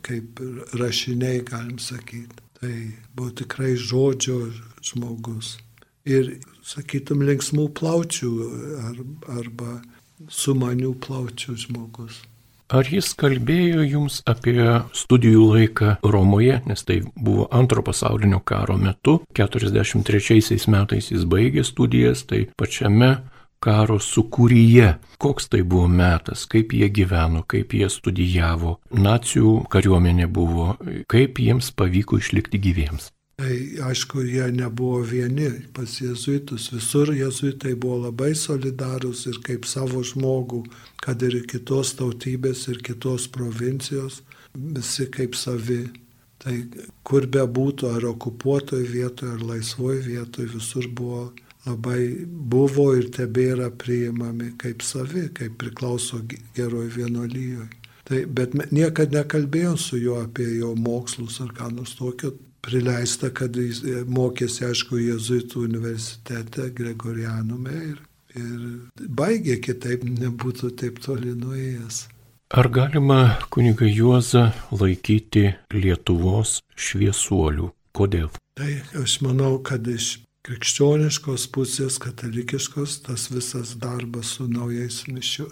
kaip 0.07 0.41
rašiniai, 0.79 1.45
galim 1.47 1.79
sakyti. 1.79 2.45
Tai 2.59 2.75
buvo 3.15 3.31
tikrai 3.39 3.77
žodžio 3.79 4.49
žmogus. 4.83 5.57
Ir, 6.09 6.39
sakytum, 6.67 7.23
linksmų 7.29 7.69
plaučių 7.79 8.33
arba 9.37 9.79
sumanių 10.27 10.97
plaučių 11.05 11.55
žmogus. 11.67 12.25
Ar 12.69 12.85
jis 12.85 13.15
kalbėjo 13.17 13.81
jums 13.89 14.19
apie 14.29 14.61
studijų 14.93 15.45
laiką 15.55 15.95
Romoje, 16.05 16.59
nes 16.69 16.83
tai 16.85 16.99
buvo 17.17 17.47
antro 17.55 17.81
pasaulinio 17.87 18.43
karo 18.45 18.77
metu, 18.77 19.23
43 19.39 20.59
metais 20.69 21.09
jis 21.09 21.25
baigė 21.25 21.65
studijas, 21.65 22.27
tai 22.29 22.43
pačiame 22.61 23.15
karo 23.61 23.99
sukūryje. 24.03 24.95
Koks 25.19 25.51
tai 25.53 25.63
buvo 25.67 25.89
metas, 25.91 26.47
kaip 26.51 26.75
jie 26.77 26.89
gyveno, 26.95 27.45
kaip 27.49 27.75
jie 27.75 27.91
studijavo, 27.91 28.79
nacijų 28.95 29.55
kariuomenė 29.73 30.29
buvo, 30.31 30.75
kaip 31.11 31.41
jiems 31.43 31.73
pavyko 31.75 32.21
išlikti 32.23 32.61
gyviems. 32.63 33.13
Tai 33.39 33.55
aišku, 33.87 34.25
jie 34.27 34.49
nebuvo 34.51 34.99
vieni 35.07 35.47
pas 35.73 35.93
jezuitus. 36.01 36.73
Visur 36.75 37.13
jezuitai 37.15 37.77
buvo 37.79 38.01
labai 38.09 38.33
solidarūs 38.35 39.29
ir 39.31 39.39
kaip 39.47 39.69
savo 39.71 40.03
žmogų, 40.03 40.65
kad 40.99 41.23
ir 41.23 41.37
kitos 41.47 41.93
tautybės 42.01 42.65
ir 42.73 42.83
kitos 42.83 43.29
provincijos, 43.31 44.25
visi 44.59 45.07
kaip 45.15 45.39
savi. 45.39 45.85
Tai 46.43 46.55
kur 47.07 47.27
be 47.31 47.45
būtų, 47.47 47.93
ar 47.95 48.09
okupuotoje 48.11 48.91
vietoje, 48.91 49.37
ar 49.37 49.47
laisvoje 49.53 50.03
vietoje, 50.07 50.51
visur 50.55 50.91
buvo 50.91 51.29
labai 51.69 52.25
buvo 52.27 52.91
ir 52.97 53.11
tebėra 53.15 53.69
priimami 53.71 54.55
kaip 54.61 54.83
savi, 54.83 55.29
kaip 55.37 55.59
priklauso 55.61 56.23
geroj 56.57 56.89
vienolyjoje. 56.97 57.69
Tai, 58.09 58.23
bet 58.33 58.55
niekada 58.73 59.21
nekalbėjom 59.21 59.77
su 59.77 59.99
juo 60.01 60.23
apie 60.23 60.47
jo 60.57 60.73
mokslus 60.81 61.43
ar 61.45 61.53
ką 61.57 61.69
nors 61.75 61.93
tokio, 61.99 62.33
prileista, 62.65 63.31
kad 63.35 63.57
jis 63.57 63.83
e, 63.85 64.03
mokėsi, 64.09 64.65
aišku, 64.69 64.99
Jėzuitų 65.01 65.65
universitete 65.69 66.71
Gregorianume 66.77 67.75
ir, 67.91 67.99
ir 68.37 69.11
baigė 69.21 69.59
kitaip, 69.65 70.07
nebūtų 70.09 70.73
taip 70.81 71.03
toli 71.05 71.35
nuėjęs. 71.37 72.07
Ar 72.57 72.71
galima 72.73 73.37
kuniga 73.53 73.85
Juozą 73.85 74.49
laikyti 74.73 75.51
Lietuvos 75.75 76.63
šviesuoliu? 76.81 77.75
Kodėl? 77.93 78.31
Tai 78.57 78.73
aš 79.03 79.19
manau, 79.25 79.59
kad 79.65 79.85
iš 79.91 80.23
krikščioniškos 80.49 81.45
pusės, 81.53 81.99
katalikiškos, 82.01 83.03
tas 83.05 83.27
visas 83.29 83.75
darbas 83.81 84.31
su 84.39 84.47
naujais, 84.49 85.03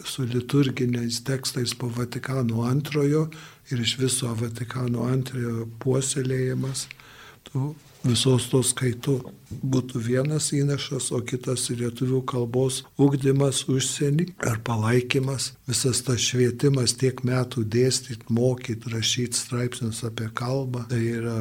su 0.08 0.24
liturginiais 0.24 1.20
tekstais 1.26 1.74
po 1.76 1.90
Vatikano 1.92 2.64
antrojo 2.64 3.26
ir 3.68 3.82
iš 3.84 3.98
viso 4.00 4.32
Vatikano 4.40 5.04
antrojo 5.10 5.66
puoselėjimas. 5.84 6.86
Tų 7.50 7.74
visos 8.06 8.46
tos 8.50 8.72
skaitų 8.72 9.16
būtų 9.62 10.00
vienas 10.02 10.50
įnašas, 10.56 11.10
o 11.14 11.20
kitas 11.26 11.68
lietuvių 11.70 12.22
kalbos 12.26 12.80
ugdymas 12.98 13.64
užsienį 13.70 14.28
ar 14.46 14.58
palaikymas, 14.66 15.52
visas 15.68 16.02
tas 16.06 16.22
švietimas 16.22 16.96
tiek 16.98 17.22
metų 17.26 17.66
dėstyti, 17.76 18.26
mokyti, 18.32 18.90
rašyti 18.94 19.38
straipsnius 19.38 20.02
apie 20.06 20.28
kalbą, 20.34 20.86
tai 20.90 21.02
yra 21.18 21.36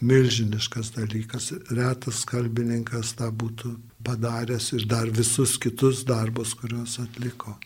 milžiniškas 0.00 0.94
dalykas. 0.96 1.52
Retas 1.72 2.24
kalbininkas 2.28 3.14
tą 3.18 3.30
būtų 3.32 3.74
padaręs 4.06 4.72
ir 4.78 4.88
dar 4.88 5.12
visus 5.12 5.58
kitus 5.60 6.04
darbus, 6.08 6.56
kuriuos 6.56 6.98
atliko. 7.04 7.58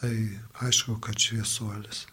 Tai 0.00 0.12
aišku, 0.66 0.98
kad 1.02 1.18
šviesuolis. 1.18 2.06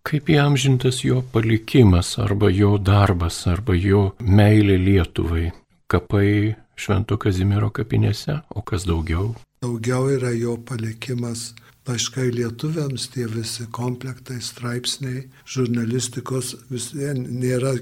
Kaip 0.00 0.30
įamžintas 0.32 1.02
jo 1.04 1.20
palikimas 1.32 2.14
arba 2.18 2.48
jo 2.48 2.78
darbas 2.80 3.42
arba 3.50 3.74
jo 3.76 4.14
meilė 4.20 4.78
Lietuvai, 4.80 5.50
kapai 5.92 6.56
Švento 6.80 7.18
Kazimiero 7.20 7.68
kapinėse, 7.68 8.38
o 8.56 8.62
kas 8.64 8.86
daugiau? 8.88 9.34
Daugiau 9.60 10.08
yra 10.08 10.32
jo 10.32 10.56
palikimas 10.56 11.50
laiškai 11.90 12.30
lietuviams, 12.32 13.08
tie 13.12 13.26
visi 13.28 13.66
komplektai, 13.76 14.38
straipsniai, 14.40 15.26
žurnalistikos, 15.44 16.54
vis 16.70 16.90
vien 16.96 17.20
nėra 17.42 17.74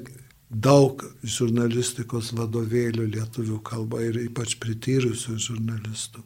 daug 0.49 1.05
žurnalistikos 1.23 2.33
vadovėlių 2.35 3.07
lietuvių 3.15 3.61
kalba 3.63 4.03
ir 4.07 4.19
ypač 4.25 4.57
prityrusių 4.63 5.37
žurnalistų. 5.47 6.25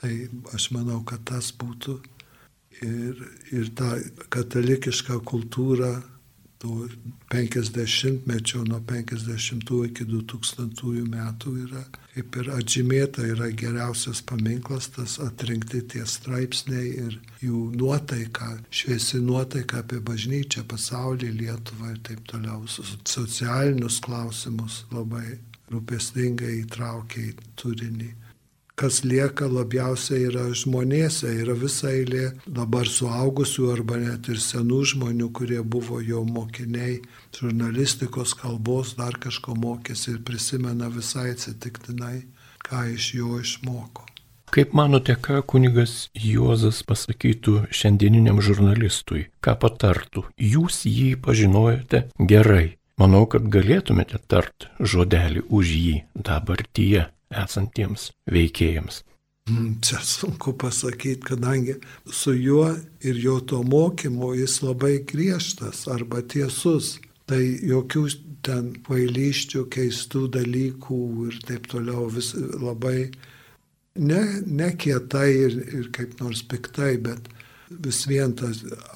Tai 0.00 0.12
aš 0.54 0.70
manau, 0.76 1.02
kad 1.08 1.24
tas 1.28 1.50
būtų 1.56 1.98
ir, 2.84 3.22
ir 3.52 3.70
tą 3.78 3.94
katalikišką 4.32 5.20
kultūrą 5.28 5.94
to 6.58 6.88
50-mečio 7.32 8.64
nuo 8.64 8.80
50 8.80 9.72
iki 9.90 10.06
2000 10.08 11.06
metų 11.12 11.56
yra 11.66 11.84
kaip 12.16 12.36
ir 12.40 12.46
atžymėta, 12.56 13.26
yra 13.28 13.50
geriausias 13.52 14.22
paminklas, 14.24 14.88
tas 14.94 15.18
atrinkti 15.20 15.82
tie 15.92 16.04
straipsniai 16.08 16.86
ir 17.02 17.18
jų 17.44 17.58
nuotaika, 17.76 18.54
šviesi 18.72 19.20
nuotaika 19.20 19.82
apie 19.82 20.00
bažnyčią, 20.00 20.64
pasaulį, 20.70 21.34
Lietuvą 21.42 21.92
ir 21.92 22.00
taip 22.08 22.24
toliau. 22.30 22.64
Socialinius 23.04 24.00
klausimus 24.00 24.84
labai 24.94 25.36
rūpestingai 25.68 26.62
įtraukia 26.62 27.26
į 27.26 27.36
turinį 27.60 28.14
kas 28.76 29.00
lieka 29.08 29.48
labiausiai 29.48 30.26
yra 30.28 30.46
žmonėse, 30.52 31.30
yra 31.42 31.54
visa 31.56 31.88
eilė 31.90 32.26
dabar 32.44 32.88
suaugusių 32.88 33.70
arba 33.72 33.96
net 34.02 34.28
ir 34.28 34.40
senų 34.42 34.82
žmonių, 34.92 35.30
kurie 35.32 35.62
buvo 35.64 36.02
jo 36.04 36.22
mokiniai, 36.28 36.98
žurnalistikos 37.38 38.36
kalbos, 38.36 38.92
dar 39.00 39.16
kažko 39.22 39.56
mokėsi 39.56 40.12
ir 40.16 40.20
prisimena 40.28 40.92
visai 40.92 41.30
atsitiktinai, 41.32 42.26
ką 42.68 42.84
iš 42.92 43.14
jo 43.16 43.40
išmoko. 43.40 44.04
Kaip 44.52 44.76
manote, 44.78 45.16
ką 45.18 45.40
kunigas 45.42 46.06
Juozas 46.14 46.84
pasakytų 46.86 47.66
šiandieniniam 47.74 48.38
žurnalistui, 48.44 49.26
ką 49.42 49.56
patartų? 49.58 50.28
Jūs 50.38 50.84
jį 50.86 51.16
pažinojote 51.24 52.06
gerai. 52.20 52.76
Manau, 52.96 53.26
kad 53.28 53.50
galėtumėte 53.52 54.22
tart 54.24 54.70
žodelį 54.80 55.42
už 55.52 55.72
jį 55.76 55.96
dabartyje 56.16 57.02
esantiems 57.44 58.08
veikėjams? 58.32 59.02
Hmm, 59.46 59.76
čia 59.84 60.00
sunku 60.02 60.56
pasakyti, 60.58 61.20
kadangi 61.28 61.76
su 62.08 62.32
juo 62.34 62.70
ir 63.04 63.20
jo 63.20 63.36
to 63.44 63.60
mokymu 63.62 64.32
jis 64.40 64.56
labai 64.64 64.96
griežtas 65.06 65.84
arba 65.92 66.24
tiesus. 66.24 66.96
Tai 67.26 67.42
jokių 67.42 68.02
ten 68.46 68.72
kvailyščių, 68.86 69.66
keistų 69.74 70.26
dalykų 70.38 70.98
ir 71.28 71.38
taip 71.46 71.66
toliau 71.70 72.06
vis 72.14 72.32
labai 72.38 73.10
ne, 73.98 74.22
ne 74.46 74.68
kietai 74.78 75.30
ir, 75.46 75.56
ir 75.80 75.88
kaip 75.94 76.16
nors 76.22 76.44
piktai, 76.46 76.94
bet 77.02 77.28
vis 77.70 78.04
vien 78.06 78.34
ta 78.38 78.50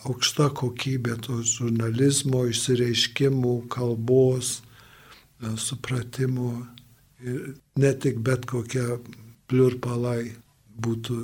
aukšta 0.09 0.51
kokybė 0.57 1.17
to 1.27 1.41
žurnalizmo, 1.43 2.45
išsireiškimų, 2.51 3.57
kalbos, 3.73 4.61
supratimo 5.57 6.53
Ir 7.21 7.55
ne 7.77 7.93
tik 8.01 8.21
bet 8.25 8.47
kokie 8.49 8.97
pliurpalai 9.51 10.33
būtų 10.81 11.17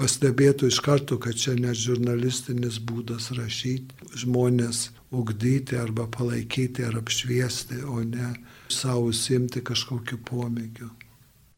pastebėtų 0.00 0.70
iš 0.72 0.78
karto, 0.84 1.18
kad 1.20 1.36
čia 1.36 1.52
ne 1.58 1.74
žurnalistinis 1.76 2.78
būdas 2.80 3.28
rašyti, 3.36 3.92
žmonės 4.22 4.88
ugdyti 5.12 5.76
arba 5.76 6.06
palaikyti 6.08 6.86
ar 6.88 6.96
apšviesti, 7.02 7.82
o 7.84 8.00
ne 8.00 8.32
savo 8.72 9.12
simti 9.12 9.60
kažkokiu 9.60 10.16
pomėgiu. 10.24 10.88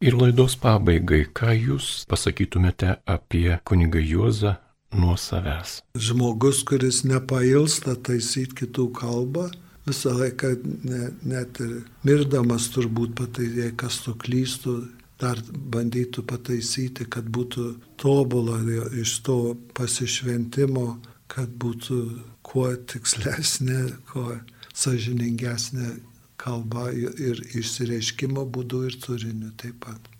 Ir 0.03 0.19
laidos 0.19 0.57
pabaigai, 0.59 1.23
ką 1.31 1.55
jūs 1.55 2.03
pasakytumėte 2.11 2.97
apie 3.07 3.55
kunigą 3.63 4.03
Juozą 4.03 4.57
nuo 4.97 5.15
savęs? 5.19 5.79
Žmogus, 5.99 6.63
kuris 6.67 7.03
nepailsta 7.07 7.95
taisyti 7.95 8.63
kitų 8.63 8.89
kalbą, 8.97 9.49
visą 9.85 10.13
laiką, 10.17 10.53
ne, 10.89 11.09
net 11.27 11.59
ir 11.63 11.81
mirdamas 12.07 12.69
turbūt 12.73 13.15
pataisė, 13.19 13.71
kas 13.79 13.99
suklystų, 14.05 14.75
dar 15.21 15.39
bandytų 15.75 16.25
pataisyti, 16.27 17.07
kad 17.11 17.27
būtų 17.31 17.67
tobula 18.01 18.59
iš 18.99 19.19
to 19.27 19.55
pasišventimo, 19.77 20.87
kad 21.31 21.53
būtų 21.61 22.01
kuo 22.45 22.67
tikslesnė, 22.91 23.79
kuo 24.11 24.39
sažiningesnė 24.75 25.95
kalba 26.37 26.89
ir 26.93 27.39
išsireiškimo 27.55 28.43
būdu 28.57 28.83
ir 28.89 28.99
turiniu 29.05 29.51
taip 29.61 29.79
pat. 29.85 30.11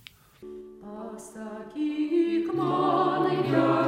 Pasakyk 0.85 2.53
man, 2.55 3.29
geras 3.49 3.84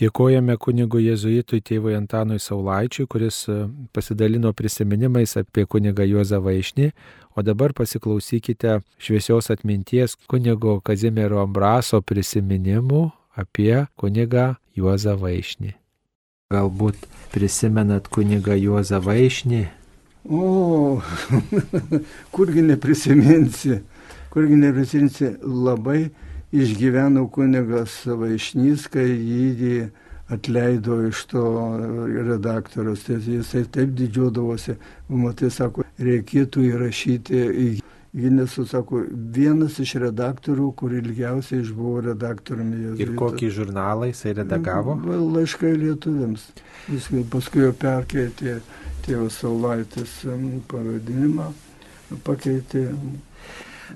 Dėkojame 0.00 0.54
kunigu 0.56 0.96
Jėzuitui 1.02 1.58
tėvui 1.60 1.92
Antanui 1.92 2.38
Saulaičiui, 2.40 3.04
kuris 3.10 3.42
e, 3.52 3.56
pasidalino 3.92 4.54
prisiminimais 4.56 5.34
apie 5.36 5.66
kunigą 5.68 6.06
Juozą 6.08 6.38
Vaišnį, 6.40 6.86
o 7.36 7.44
dabar 7.44 7.74
pasiklausykite 7.76 8.78
šviesios 8.96 9.50
atminties 9.52 10.16
kunigo 10.30 10.78
Kazimiero 10.80 11.42
Ambraso 11.42 12.00
prisiminimų 12.00 13.02
apie 13.36 13.74
kunigą 14.00 14.54
Juozą 14.72 15.18
Vaišnį. 15.20 15.74
Galbūt 16.56 17.04
prisimenat 17.34 18.08
kunigą 18.08 18.56
Juozą 18.56 19.02
Vaišnį? 19.04 19.60
O, 20.32 20.96
kurgi 22.34 22.64
neprisiminsi, 22.72 23.82
kurgi 24.32 24.64
neprisiminsi, 24.64 25.34
labai 25.44 26.06
išgyveno 26.52 27.26
kunigas 27.32 28.02
Vaišnys, 28.06 28.88
kai 28.90 29.06
jį 29.10 29.90
atleido 30.30 31.00
iš 31.08 31.24
to 31.30 31.44
redaktorius. 32.26 33.04
Tai 33.06 33.18
jisai 33.18 33.64
taip 33.70 33.94
didžiuodavosi, 33.98 34.76
matai, 35.10 35.50
sako, 35.54 35.86
reikėtų 35.98 36.66
įrašyti 36.70 37.46
į 37.50 37.70
Ginesu, 38.10 38.64
sako, 38.66 39.04
vienas 39.30 39.76
iš 39.78 39.92
redaktorių, 40.02 40.72
kur 40.74 40.94
ilgiausiai 40.98 41.60
išbuvo 41.62 42.00
redaktoriumi. 42.08 42.80
Jėzuitas. 42.88 43.04
Ir 43.04 43.12
kokį 43.20 43.50
žurnalą 43.54 44.08
jisai 44.10 44.32
redagavo? 44.40 44.96
Laiškai 45.36 45.70
lietuviams. 45.78 46.48
Jis 46.90 47.06
paskui 47.30 47.62
jau 47.62 47.70
perkeitė 47.78 48.56
tėvas 49.06 49.38
Saulaitis 49.38 50.16
pavadinimą, 50.70 51.52
pakeitė 52.26 52.88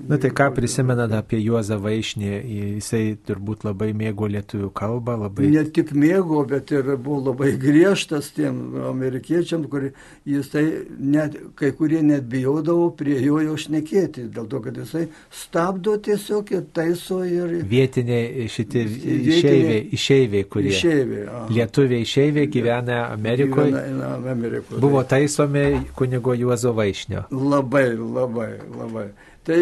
Na 0.07 0.17
tai 0.21 0.29
ką 0.35 0.49
prisimenat 0.55 1.13
apie 1.15 1.39
Juozą 1.39 1.77
Vaišnį, 1.81 2.31
jisai 2.77 3.15
turbūt 3.27 3.63
labai 3.65 3.91
mėgo 3.97 4.27
lietuvių 4.29 4.69
kalbą, 4.75 5.15
labai... 5.23 5.47
Ne 5.53 5.63
tik 5.75 5.93
mėgo, 5.95 6.43
bet 6.49 6.73
ir 6.75 6.91
buvo 6.95 7.31
labai 7.31 7.53
griežtas 7.61 8.31
tiem 8.35 8.75
amerikiečiam, 8.91 9.65
kur 9.71 9.87
jisai 10.27 10.65
net, 10.99 11.37
kai 11.59 11.71
kurie 11.77 12.01
net 12.05 12.27
bijodavo 12.31 12.89
prie 12.97 13.17
jo 13.23 13.39
jau 13.43 13.57
šnekėti, 13.65 14.27
dėl 14.35 14.49
to, 14.51 14.61
kad 14.65 14.79
jisai 14.81 15.05
stabdo 15.33 15.95
tiesiog 15.97 16.53
ir 16.57 16.65
taiso 16.75 17.21
ir... 17.25 17.57
Vietiniai 17.69 18.49
šitie 18.51 18.85
išeiviai, 18.85 19.81
išeiviai 19.95 20.49
kurie... 20.49 20.73
Išeiviai. 20.75 21.45
Lietuviai 21.55 22.05
išeiviai 22.05 22.51
gyvena 22.51 23.05
Amerikoje. 23.11 23.71
Gyvena, 23.71 24.15
Amerikoje. 24.33 24.81
Buvo 24.81 25.03
taisomi 25.07 25.65
kunigo 25.95 26.35
Juozo 26.35 26.73
Vaišnio. 26.75 27.27
Labai, 27.31 27.87
labai, 27.95 28.51
labai. 28.75 29.07
Tai 29.45 29.61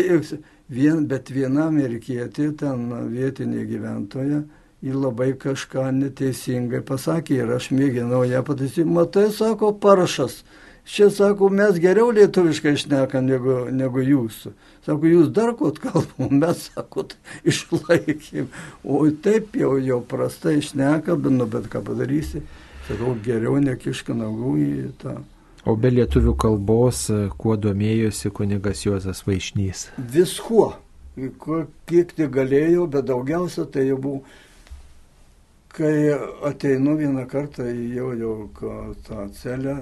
vien, 0.72 1.06
bet 1.08 1.32
viena 1.34 1.68
amerikietė, 1.68 2.52
ten 2.60 2.86
vietinė 3.12 3.66
gyventoja, 3.68 4.44
ji 4.84 4.94
labai 4.96 5.34
kažką 5.40 5.90
neteisingai 5.96 6.84
pasakė 6.88 7.42
ir 7.42 7.56
aš 7.58 7.72
mėginau 7.76 8.24
ją 8.28 8.44
pataisyti. 8.48 8.88
Matai, 8.88 9.30
sako, 9.36 9.74
parašas. 9.84 10.42
Čia, 10.84 11.08
sako, 11.16 11.48
mes 11.48 11.78
geriau 11.80 12.12
lietuviškai 12.12 12.74
šnekam 12.82 13.24
negu, 13.28 13.54
negu 13.72 14.04
jūsų. 14.04 14.52
Sako, 14.84 15.08
jūs 15.08 15.30
dar 15.36 15.54
kot 15.60 15.80
kalbam, 15.84 16.34
mes, 16.44 16.66
sako, 16.74 17.06
išlaikym. 17.48 18.50
O 18.84 19.06
taip 19.24 19.56
jau, 19.60 19.78
jau 19.80 20.02
prastai 20.04 20.58
šneka, 20.64 21.16
bet, 21.16 21.40
nu, 21.40 21.48
bet 21.48 21.72
ką 21.72 21.84
padarysi. 21.88 22.44
Sakau, 22.90 23.16
geriau 23.24 23.62
nekiška 23.64 24.16
nagų 24.16 24.58
į 24.60 24.74
tą. 25.00 25.22
O 25.64 25.78
be 25.80 25.94
lietuvių 25.94 26.34
kalbos, 26.36 27.06
kuo 27.40 27.54
domėjosi 27.56 28.34
kunigas 28.36 28.82
Juozas 28.84 29.22
Vaišnys? 29.24 29.86
Viskuo. 29.96 30.74
Kiek 31.16 32.10
tik 32.18 32.32
galėjau, 32.34 32.88
bet 32.92 33.06
daugiausia 33.08 33.64
tai 33.72 33.86
jau 33.86 34.00
buvo, 34.02 34.24
kai 35.72 36.12
ateinu 36.50 36.98
vieną 37.00 37.24
kartą 37.30 37.70
jau, 37.70 38.10
jau 38.18 38.34
tą 39.08 39.28
celę, 39.38 39.76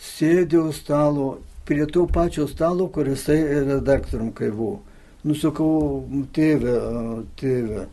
sėdėjau 0.00 0.70
stalo, 0.72 1.26
prie 1.68 1.84
to 1.90 2.06
pačio 2.06 2.46
stalo, 2.48 2.86
kurisai 2.94 3.40
redaktorium 3.66 4.30
kai 4.32 4.48
buvo. 4.54 4.80
Nusakau, 5.26 6.06
tėvė, 6.32 6.76
tėvė, 7.36 7.84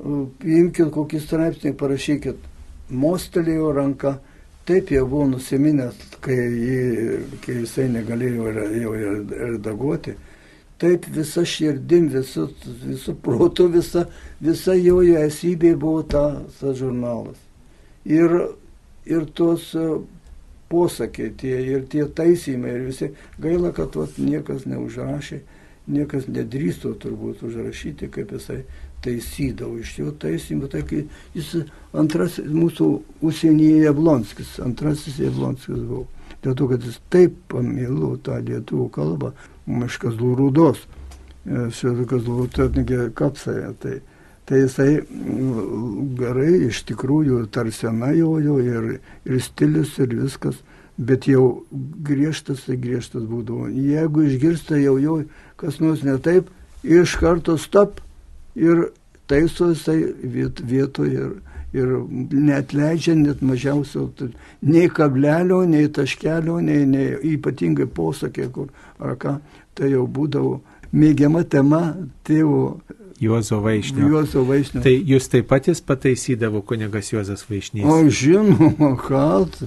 imkite 0.00 0.88
kokį 0.96 1.20
straipsnį, 1.20 1.74
parašykit. 1.78 2.42
Mostelėjo 2.90 3.70
ranką 3.76 4.16
taip 4.70 4.90
jau 4.94 5.06
buvo 5.08 5.26
nusiminęs, 5.32 5.96
kai, 6.22 6.36
jį, 6.38 6.82
kai 7.42 7.56
jisai 7.64 7.88
negalėjo 7.90 8.52
jau 8.78 8.92
redaguoti. 8.94 10.14
Taip 10.80 11.08
visa 11.12 11.42
širdim, 11.44 12.06
visų, 12.12 12.46
visų 12.86 13.16
protų, 13.24 13.66
visa, 13.74 14.06
visa 14.40 14.76
jo 14.78 15.00
esybė 15.02 15.74
buvo 15.76 16.04
ta, 16.06 16.24
tas 16.60 16.78
žurnalas. 16.78 17.40
Ir, 18.08 18.32
ir 19.10 19.26
tos 19.36 19.66
e, 19.76 19.88
posakiai 20.72 21.34
tie, 21.36 21.56
ir 21.74 21.84
tie 21.90 22.06
taisymai, 22.06 22.78
ir 22.78 22.86
visi, 22.92 23.10
gaila, 23.42 23.74
kad 23.76 23.98
vat, 23.98 24.16
niekas 24.22 24.64
neužrašė, 24.70 25.42
niekas 25.90 26.30
nedrįsto 26.30 26.94
turbūt 27.02 27.42
užrašyti, 27.44 28.08
kaip 28.14 28.32
jisai 28.38 28.62
taisydavo 29.04 29.78
iš 29.80 29.96
jo 29.98 30.12
taisymų. 30.22 30.70
Tai 30.72 30.82
jis 31.34 31.50
antrasis 31.96 32.48
mūsų 32.50 32.88
užsienyje 33.26 33.84
Jablonskis, 33.86 34.56
antrasis 34.64 35.20
Jablonskis 35.22 35.80
buvo. 35.80 36.06
Dėl 36.40 36.56
to, 36.56 36.70
kad 36.70 36.84
jis 36.86 36.96
taip 37.12 37.34
pamilo 37.52 38.14
tą 38.24 38.38
lietuvų 38.40 38.86
kalbą, 38.94 39.34
miškas 39.68 40.16
lūrūdos, 40.20 40.86
šitokas 41.76 42.24
lūrūtotnikė 42.24 43.10
kapsaja. 43.16 43.74
Tai, 43.82 43.98
tai 44.48 44.62
jisai 44.62 44.90
gerai, 46.16 46.52
iš 46.70 46.82
tikrųjų, 46.88 47.44
tarsena 47.52 48.14
jojo 48.16 48.56
ir, 48.64 48.92
ir 49.28 49.42
stilius 49.44 49.98
ir 50.00 50.16
viskas, 50.22 50.62
bet 51.00 51.28
jau 51.28 51.66
griežtas, 52.08 52.64
tai 52.66 52.78
griežtas 52.80 53.28
būdavo. 53.28 53.68
Jeigu 53.72 54.24
išgirsta 54.28 54.80
jau 54.80 54.96
jo 55.00 55.20
kas 55.60 55.80
nors 55.80 56.04
ne 56.04 56.16
taip, 56.20 56.48
iš 56.82 57.18
karto 57.20 57.58
stop 57.60 58.00
ir 58.58 58.88
taiso 59.30 59.70
jisai 59.70 59.98
viet, 60.22 60.60
vietoje 60.60 61.26
ir, 61.26 61.32
ir 61.76 61.92
net 62.34 62.74
leidžia 62.74 63.14
net 63.18 63.42
mažiausio, 63.46 64.08
nei 64.62 64.88
kablelio, 64.90 65.62
nei 65.68 65.88
taškelio, 65.88 66.58
nei, 66.64 66.86
nei 66.88 67.14
ypatingai 67.34 67.86
posakė, 67.94 68.48
kur 68.54 68.70
ar 68.98 69.18
ką, 69.20 69.38
tai 69.78 69.92
jau 69.94 70.06
būdavo 70.10 70.58
mėgiama 70.92 71.44
tema 71.48 71.82
tėvo. 72.26 72.80
Juozo 73.20 73.60
Vaišnio. 73.60 74.08
Juozo 74.08 74.42
Vaišnio. 74.48 74.80
Tai 74.82 74.94
jūs 74.94 75.28
taip 75.28 75.50
pat 75.50 75.68
jis 75.68 75.82
pataisydavo 75.84 76.62
kunigas 76.66 77.12
Juozas 77.12 77.44
Vaišnys. 77.48 77.84
O 77.84 78.00
žinoma, 78.08 78.94
kad 79.00 79.58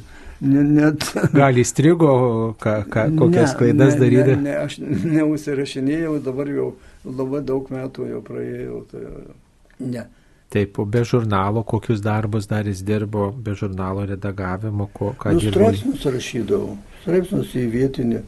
net. 0.43 1.05
Gal 1.33 1.59
įstrigo, 1.61 2.13
ką, 2.61 2.79
ką, 2.91 3.05
kokias 3.19 3.53
ne, 3.53 3.59
klaidas 3.59 3.99
darydavo? 3.99 4.39
Ne, 4.41 4.49
ne, 4.49 4.57
aš 4.65 4.79
neusirašinėjau, 4.81 6.17
dabar 6.25 6.49
jau 6.51 6.71
labai 7.05 7.41
daug 7.45 7.69
metų 7.71 8.09
jau 8.09 8.21
praėjau. 8.25 8.81
Tai, 8.91 9.03
ne. 9.79 10.05
Taip, 10.53 10.77
o 10.77 10.85
be 10.85 11.01
žurnalo, 11.07 11.63
kokius 11.65 12.03
darbus 12.05 12.45
dar 12.49 12.67
jis 12.69 12.83
dirbo, 12.85 13.31
be 13.33 13.55
žurnalo 13.57 14.05
redagavimo, 14.05 14.89
ko, 14.93 15.13
ką 15.17 15.33
nu, 15.33 15.41
dirbo? 15.41 15.71
Straipsnius 15.71 16.05
rašydavau, 16.13 16.75
straipsnius 17.01 17.55
į 17.57 17.63
vietinį, 17.73 18.19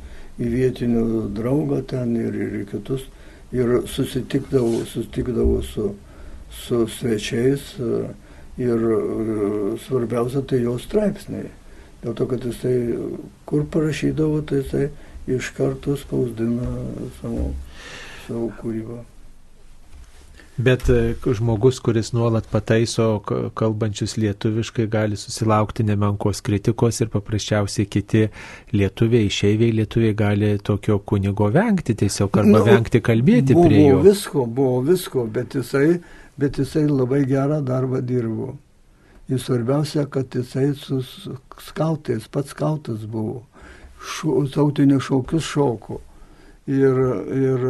į 0.41 0.49
vietinį 0.55 1.03
draugą 1.37 1.83
ten 1.91 2.15
ir, 2.17 2.39
ir 2.47 2.65
kitus. 2.71 3.05
Ir 3.53 3.83
susitikdavau, 3.87 4.81
susitikdavau 4.89 5.61
su, 5.63 5.91
su 6.49 6.81
svečiais 6.89 7.75
ir 8.57 8.87
svarbiausia 9.85 10.41
tai 10.49 10.63
jo 10.63 10.79
straipsniai. 10.81 11.51
Dėl 12.01 12.15
to, 12.17 12.27
kad 12.29 12.43
jisai 12.45 12.75
kur 13.49 13.63
parašydavo, 13.71 14.41
tai 14.49 14.63
jisai 14.63 14.89
iš 15.31 15.51
karto 15.57 15.95
spausdina 15.97 16.67
savo, 17.19 17.51
savo 18.27 18.49
kūrybą. 18.61 19.03
Bet 20.57 20.89
e, 20.89 21.15
žmogus, 21.35 21.81
kuris 21.83 22.13
nuolat 22.15 22.45
pataiso 22.47 23.19
kalbančius 23.59 24.15
lietuviškai, 24.15 24.85
gali 24.87 25.17
susilaukti 25.19 25.83
nemenkos 25.83 26.39
kritikos 26.45 27.01
ir 27.03 27.09
paprasčiausiai 27.11 27.89
kiti 27.91 28.21
lietuviai, 28.71 29.27
išeiviai 29.27 29.75
lietuviai 29.81 30.15
gali 30.15 30.53
tokio 30.63 31.01
kunigo 31.03 31.49
vengti 31.51 31.97
tiesiog 31.99 32.39
arba 32.39 32.61
nu, 32.61 32.63
vengti 32.69 33.03
kalbėti 33.03 33.57
buvo, 33.57 33.67
prie 33.67 33.81
jo. 33.81 33.97
Buvo 33.97 34.07
visko, 34.07 34.45
buvo 34.45 34.79
visko, 34.87 35.27
bet 35.27 35.59
jisai, 35.59 35.99
bet 36.39 36.61
jisai 36.63 36.87
labai 36.87 37.25
gerą 37.27 37.59
darbą 37.65 37.99
dirbo. 37.99 38.53
Ir 39.27 39.41
svarbiausia, 39.41 40.07
kad 40.07 40.31
jisai 40.39 40.69
su 40.79 41.01
skautais, 41.67 42.31
pats 42.31 42.55
skautas 42.55 43.03
buvo, 43.09 43.43
tautinius 44.55 45.09
šaukius 45.09 45.51
šoko 45.51 45.99
ir, 46.67 46.97
ir 47.37 47.65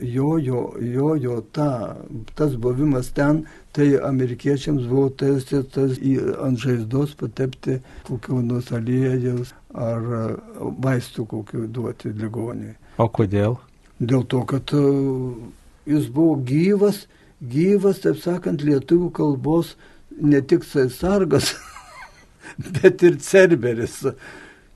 jojo, 0.00 0.62
jojo 0.80 1.40
ta, 1.52 1.96
tas 2.34 2.56
buvimas 2.56 3.12
ten, 3.14 3.44
tai 3.72 3.96
amerikiečiams 4.02 4.86
buvo 4.90 5.08
tas, 5.08 5.46
tas 5.46 5.98
ant 6.42 6.58
žaizdos 6.58 7.14
patepti 7.18 7.78
kokiu 8.08 8.42
nors 8.42 8.72
aliejaus 8.74 9.54
ar 9.74 10.36
vaistų 10.58 11.26
kokiu 11.26 11.66
duoti 11.66 12.12
ligoniai. 12.12 12.76
O 12.98 13.08
kodėl? 13.08 13.56
Dėl 14.02 14.26
to, 14.26 14.42
kad 14.44 14.74
jis 15.86 16.08
buvo 16.10 16.36
gyvas, 16.42 17.06
gyvas, 17.40 18.02
taip 18.02 18.18
sakant, 18.22 18.62
lietuvių 18.66 19.10
kalbos 19.14 19.76
ne 20.18 20.42
tik 20.42 20.66
sargas, 20.66 21.54
bet 22.82 23.02
ir 23.06 23.18
cerberis. 23.22 24.02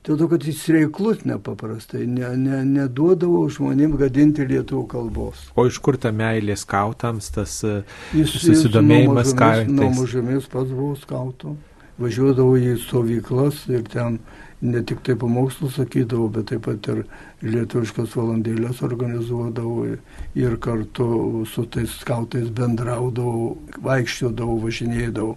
Dėl 0.07 0.15
to, 0.21 0.29
kad 0.31 0.45
jis 0.47 0.61
reiklus 0.71 1.25
nepaprastai, 1.27 2.05
ne, 2.07 2.29
ne, 2.39 2.61
neduodavo 2.63 3.41
žmonėms 3.51 3.97
gadinti 3.99 4.45
lietuvių 4.47 4.85
kalbos. 4.93 5.41
O 5.59 5.65
iš 5.67 5.81
kur 5.83 5.97
ta 5.99 6.13
meilė 6.15 6.55
skautams, 6.55 7.27
tas 7.35 7.57
e, 7.67 7.81
jis, 8.15 8.37
susidomėjimas 8.45 9.33
skautais? 9.33 9.67
Nuo 9.67 9.89
mažomis 9.97 10.47
pats 10.53 10.71
buvo 10.71 10.93
skautų, 11.01 11.57
važiuodavo 11.99 12.55
į 12.55 12.77
stovyklas 12.85 13.65
ir 13.67 13.83
ten 13.91 14.21
ne 14.61 14.85
tik 14.87 15.03
tai 15.03 15.17
pamokslus 15.19 15.75
sakydavau, 15.75 16.31
bet 16.33 16.47
taip 16.53 16.63
pat 16.65 16.87
ir 16.93 17.03
lietuviškas 17.43 18.15
valandėlės 18.15 18.79
organizuodavau 18.87 19.91
ir 20.39 20.57
kartu 20.63 21.43
su 21.51 21.67
tais 21.73 21.99
skautais 21.99 22.47
bendraudavau, 22.47 23.57
vaikščiodavau, 23.85 24.61
važinėdavau. 24.63 25.35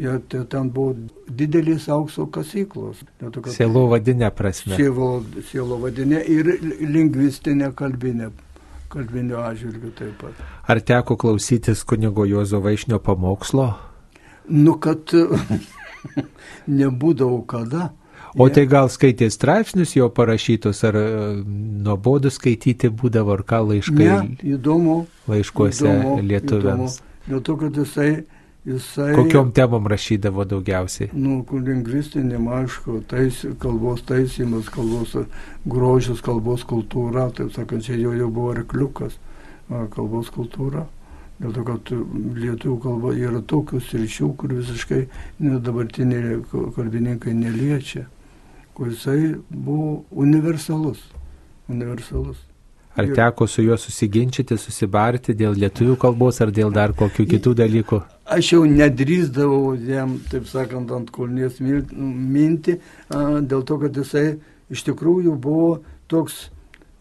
Ir 0.00 0.22
ten 0.28 0.70
buvo 0.72 0.94
didelis 1.28 1.88
aukso 1.92 2.24
kasyklos. 2.32 3.02
Sielo 3.52 3.84
vadinė 3.90 4.30
prasme. 4.32 4.78
Sielo, 4.78 5.76
vadinė 5.82 6.22
ir 6.32 6.48
lingvistinė 6.80 7.74
kalbinė 7.76 8.30
kalbinio 8.92 9.40
atžvilgių 9.40 9.90
taip 9.96 10.18
pat. 10.20 10.44
Ar 10.68 10.80
teko 10.84 11.16
klausytis 11.20 11.84
kunigo 11.88 12.26
Jozo 12.28 12.60
Vaišnio 12.64 13.00
pamokslo? 13.04 13.70
Nu, 14.48 14.76
kad 14.82 15.12
nebūdavo 16.80 17.42
kada. 17.48 17.90
O 18.40 18.48
tai 18.48 18.64
gal 18.68 18.88
skaitė 18.88 19.28
straipsnius 19.32 19.92
jo 19.96 20.06
parašytus, 20.12 20.80
ar 20.88 20.96
e, 20.96 21.08
nuobodu 21.84 22.30
skaityti 22.32 22.88
būdavo, 22.88 23.34
ar 23.36 23.42
ką 23.48 23.60
laiškai? 23.68 24.06
Ne, 24.08 24.36
įdomu. 24.54 25.02
Laiškuose 25.28 25.84
įdomu, 25.84 26.14
lietuviams. 26.30 26.96
Įdomu. 26.96 27.10
Dėl 27.28 27.42
to, 27.44 27.56
kad 27.60 27.76
jisai, 27.82 28.08
jisai... 28.68 29.10
Kokiom 29.18 29.52
temom 29.56 29.86
rašydavo 29.90 30.46
daugiausiai? 30.48 31.10
Nu, 31.14 31.40
lingvistinėm, 31.50 32.48
aišku, 32.60 33.00
tais, 33.10 33.42
kalbos 33.62 34.04
taisymas, 34.08 34.70
kalbos 34.72 35.16
grožis, 35.68 36.22
kalbos 36.24 36.66
kultūra, 36.68 37.28
taip 37.36 37.52
sakant, 37.56 37.86
čia 37.86 37.98
jau, 38.00 38.14
jau 38.18 38.30
buvo 38.30 38.54
arkliukas, 38.56 39.18
kalbos 39.94 40.32
kultūra. 40.34 40.86
Dėl 41.42 41.54
to, 41.56 41.62
kad 41.66 41.94
lietuvių 42.38 42.78
kalba 42.84 43.12
yra 43.18 43.40
tokius 43.50 43.88
ryšių, 43.96 44.34
kur 44.38 44.52
visiškai 44.54 45.04
dabartiniai 45.40 46.42
kalbininkai 46.52 47.34
neliečia 47.34 48.06
kur 48.74 48.88
jisai 48.88 49.34
buvo 49.48 50.04
universalus. 50.10 50.98
universalus. 51.68 52.36
Ar 52.96 53.04
ir... 53.04 53.14
teko 53.14 53.46
su 53.46 53.62
juo 53.62 53.76
susiginčyti, 53.76 54.56
susibarti 54.58 55.32
dėl 55.36 55.54
lietuvių 55.56 55.96
kalbos 55.96 56.40
ar 56.44 56.50
dėl 56.52 56.72
dar 56.72 56.92
kokių 56.92 57.24
kitų 57.30 57.54
dalykų? 57.62 58.00
Aš 58.32 58.52
jau 58.54 58.62
nedrįsdavau 58.64 59.74
jam, 59.76 60.16
taip 60.30 60.46
sakant, 60.48 60.88
ant 60.94 61.10
kulnies 61.12 61.58
minti, 61.60 62.78
dėl 63.10 63.64
to, 63.68 63.76
kad 63.82 63.98
jisai 63.98 64.38
iš 64.72 64.84
tikrųjų 64.86 65.34
buvo 65.42 65.82
toks 66.08 66.46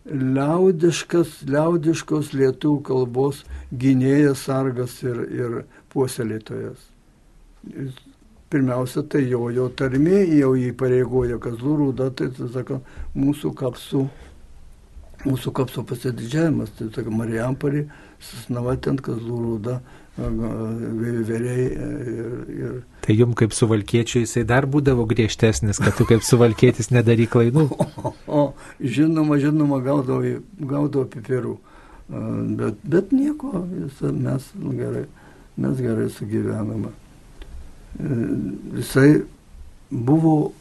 liaudiškas, 0.09 1.41
liaudiškos 1.47 2.33
lietuvių 2.35 2.81
kalbos 2.87 3.43
gynėjas, 3.71 4.43
sargas 4.47 4.97
ir, 5.05 5.21
ir 5.29 5.55
puoselėtojas. 5.93 6.89
Pirmiausia, 8.51 9.05
tai 9.07 9.23
jo, 9.29 9.45
jo 9.55 9.69
tarmė 9.77 10.25
jau 10.35 10.51
jį 10.59 10.73
pareigoja, 10.75 11.39
kas 11.39 11.61
lūrūda, 11.63 12.09
tai, 12.17 12.27
tai 12.35 12.49
sako, 12.51 12.81
mūsų 13.15 13.53
kapsų, 13.61 14.03
mūsų 15.23 15.53
kapsų 15.61 15.85
pasididžiavimas, 15.87 16.73
tai 16.75 16.89
sako, 16.91 17.13
Marijampolį, 17.21 17.85
Sasnavatent, 18.21 19.05
kas 19.05 19.21
lūrūda, 19.23 19.79
vėveriai 20.17 21.65
ir, 21.71 22.31
ir... 22.51 22.77
Tai 23.05 23.15
jums 23.15 23.37
kaip 23.39 23.55
suvalkiečiui 23.55 24.25
jisai 24.25 24.43
dar 24.47 24.67
būdavo 24.69 25.07
griežtesnis, 25.09 25.79
kad 25.81 25.95
tu 25.97 26.07
kaip 26.09 26.25
suvalkietis 26.27 26.91
nedaryk 26.91 27.31
klaidų. 27.35 27.67
O, 28.01 28.13
o, 28.27 28.41
žinoma, 28.79 29.37
žinoma, 29.41 29.81
gaudavo, 29.83 30.37
gaudavo 30.57 31.05
pipirų, 31.11 31.57
bet, 32.59 32.81
bet 32.83 33.13
nieko, 33.15 33.65
mes 33.67 34.51
gerai, 34.79 35.05
mes 35.59 35.85
gerai 35.85 36.09
sugyvename 36.13 36.91
jisai 38.75 39.23
buvo 39.89 40.51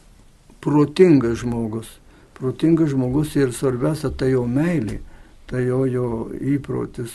protingas 0.59 1.39
žmogus. 1.39 1.87
Protingas 2.33 2.89
žmogus 2.89 3.35
ir 3.35 3.53
svarbiausia 3.53 4.11
tai 4.17 4.31
jo 4.33 4.45
meilė, 4.49 4.99
tai 5.47 5.65
jo, 5.67 5.85
jo 5.85 6.07
įprotis 6.33 7.13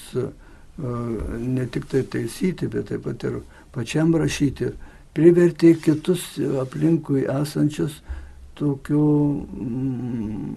ne 0.78 1.66
tik 1.72 1.88
tai 1.88 2.02
taisyti, 2.02 2.68
bet 2.68 2.90
taip 2.90 3.04
pat 3.06 3.24
ir 3.24 3.40
pačiam 3.72 4.14
rašyti. 4.14 4.72
Privertė 5.16 5.72
kitus 5.80 6.34
aplinkui 6.60 7.24
esančius 7.24 8.02
tokiu 8.56 9.04
mm, 9.56 10.50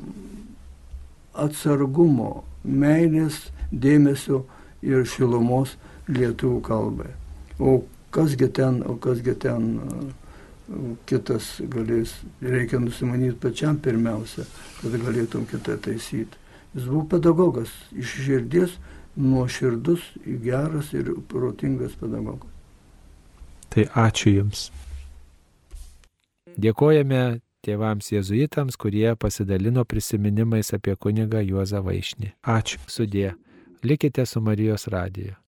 atsargumo, 1.40 2.44
meilės, 2.64 3.46
dėmesio 3.72 4.44
ir 4.84 5.06
šilumos 5.08 5.78
lietuvių 6.12 6.60
kalbai. 6.66 7.14
O 7.60 7.80
kasgi 8.12 8.50
ten, 8.56 8.82
o 8.84 8.98
kasgi 9.00 9.36
ten 9.40 9.72
kitas 11.10 11.56
galės, 11.72 12.14
reikia 12.42 12.80
nusimanyti 12.82 13.38
pačiam 13.42 13.80
pirmiausia, 13.82 14.46
kad 14.82 15.00
galėtum 15.02 15.48
kitą 15.50 15.78
taisyti. 15.82 16.38
Jis 16.76 16.86
buvo 16.86 17.06
pedagogas, 17.16 17.72
iš 17.98 18.20
širdies 18.26 18.76
nuoširdus, 19.20 20.06
geras 20.44 20.94
ir 20.96 21.12
protingas 21.28 21.96
pedagogas. 22.00 22.50
Tai 23.70 23.86
ačiū 24.08 24.34
Jums. 24.34 24.70
Dėkojame 26.60 27.40
tėvams 27.64 28.10
jėzuitams, 28.12 28.80
kurie 28.80 29.14
pasidalino 29.20 29.86
prisiminimais 29.86 30.74
apie 30.76 30.96
kunigą 30.96 31.44
Juozą 31.46 31.84
Vaišnį. 31.86 32.34
Ačiū. 32.44 32.82
Sudė. 32.90 33.36
Likite 33.84 34.26
su 34.26 34.42
Marijos 34.44 34.90
radiju. 34.92 35.38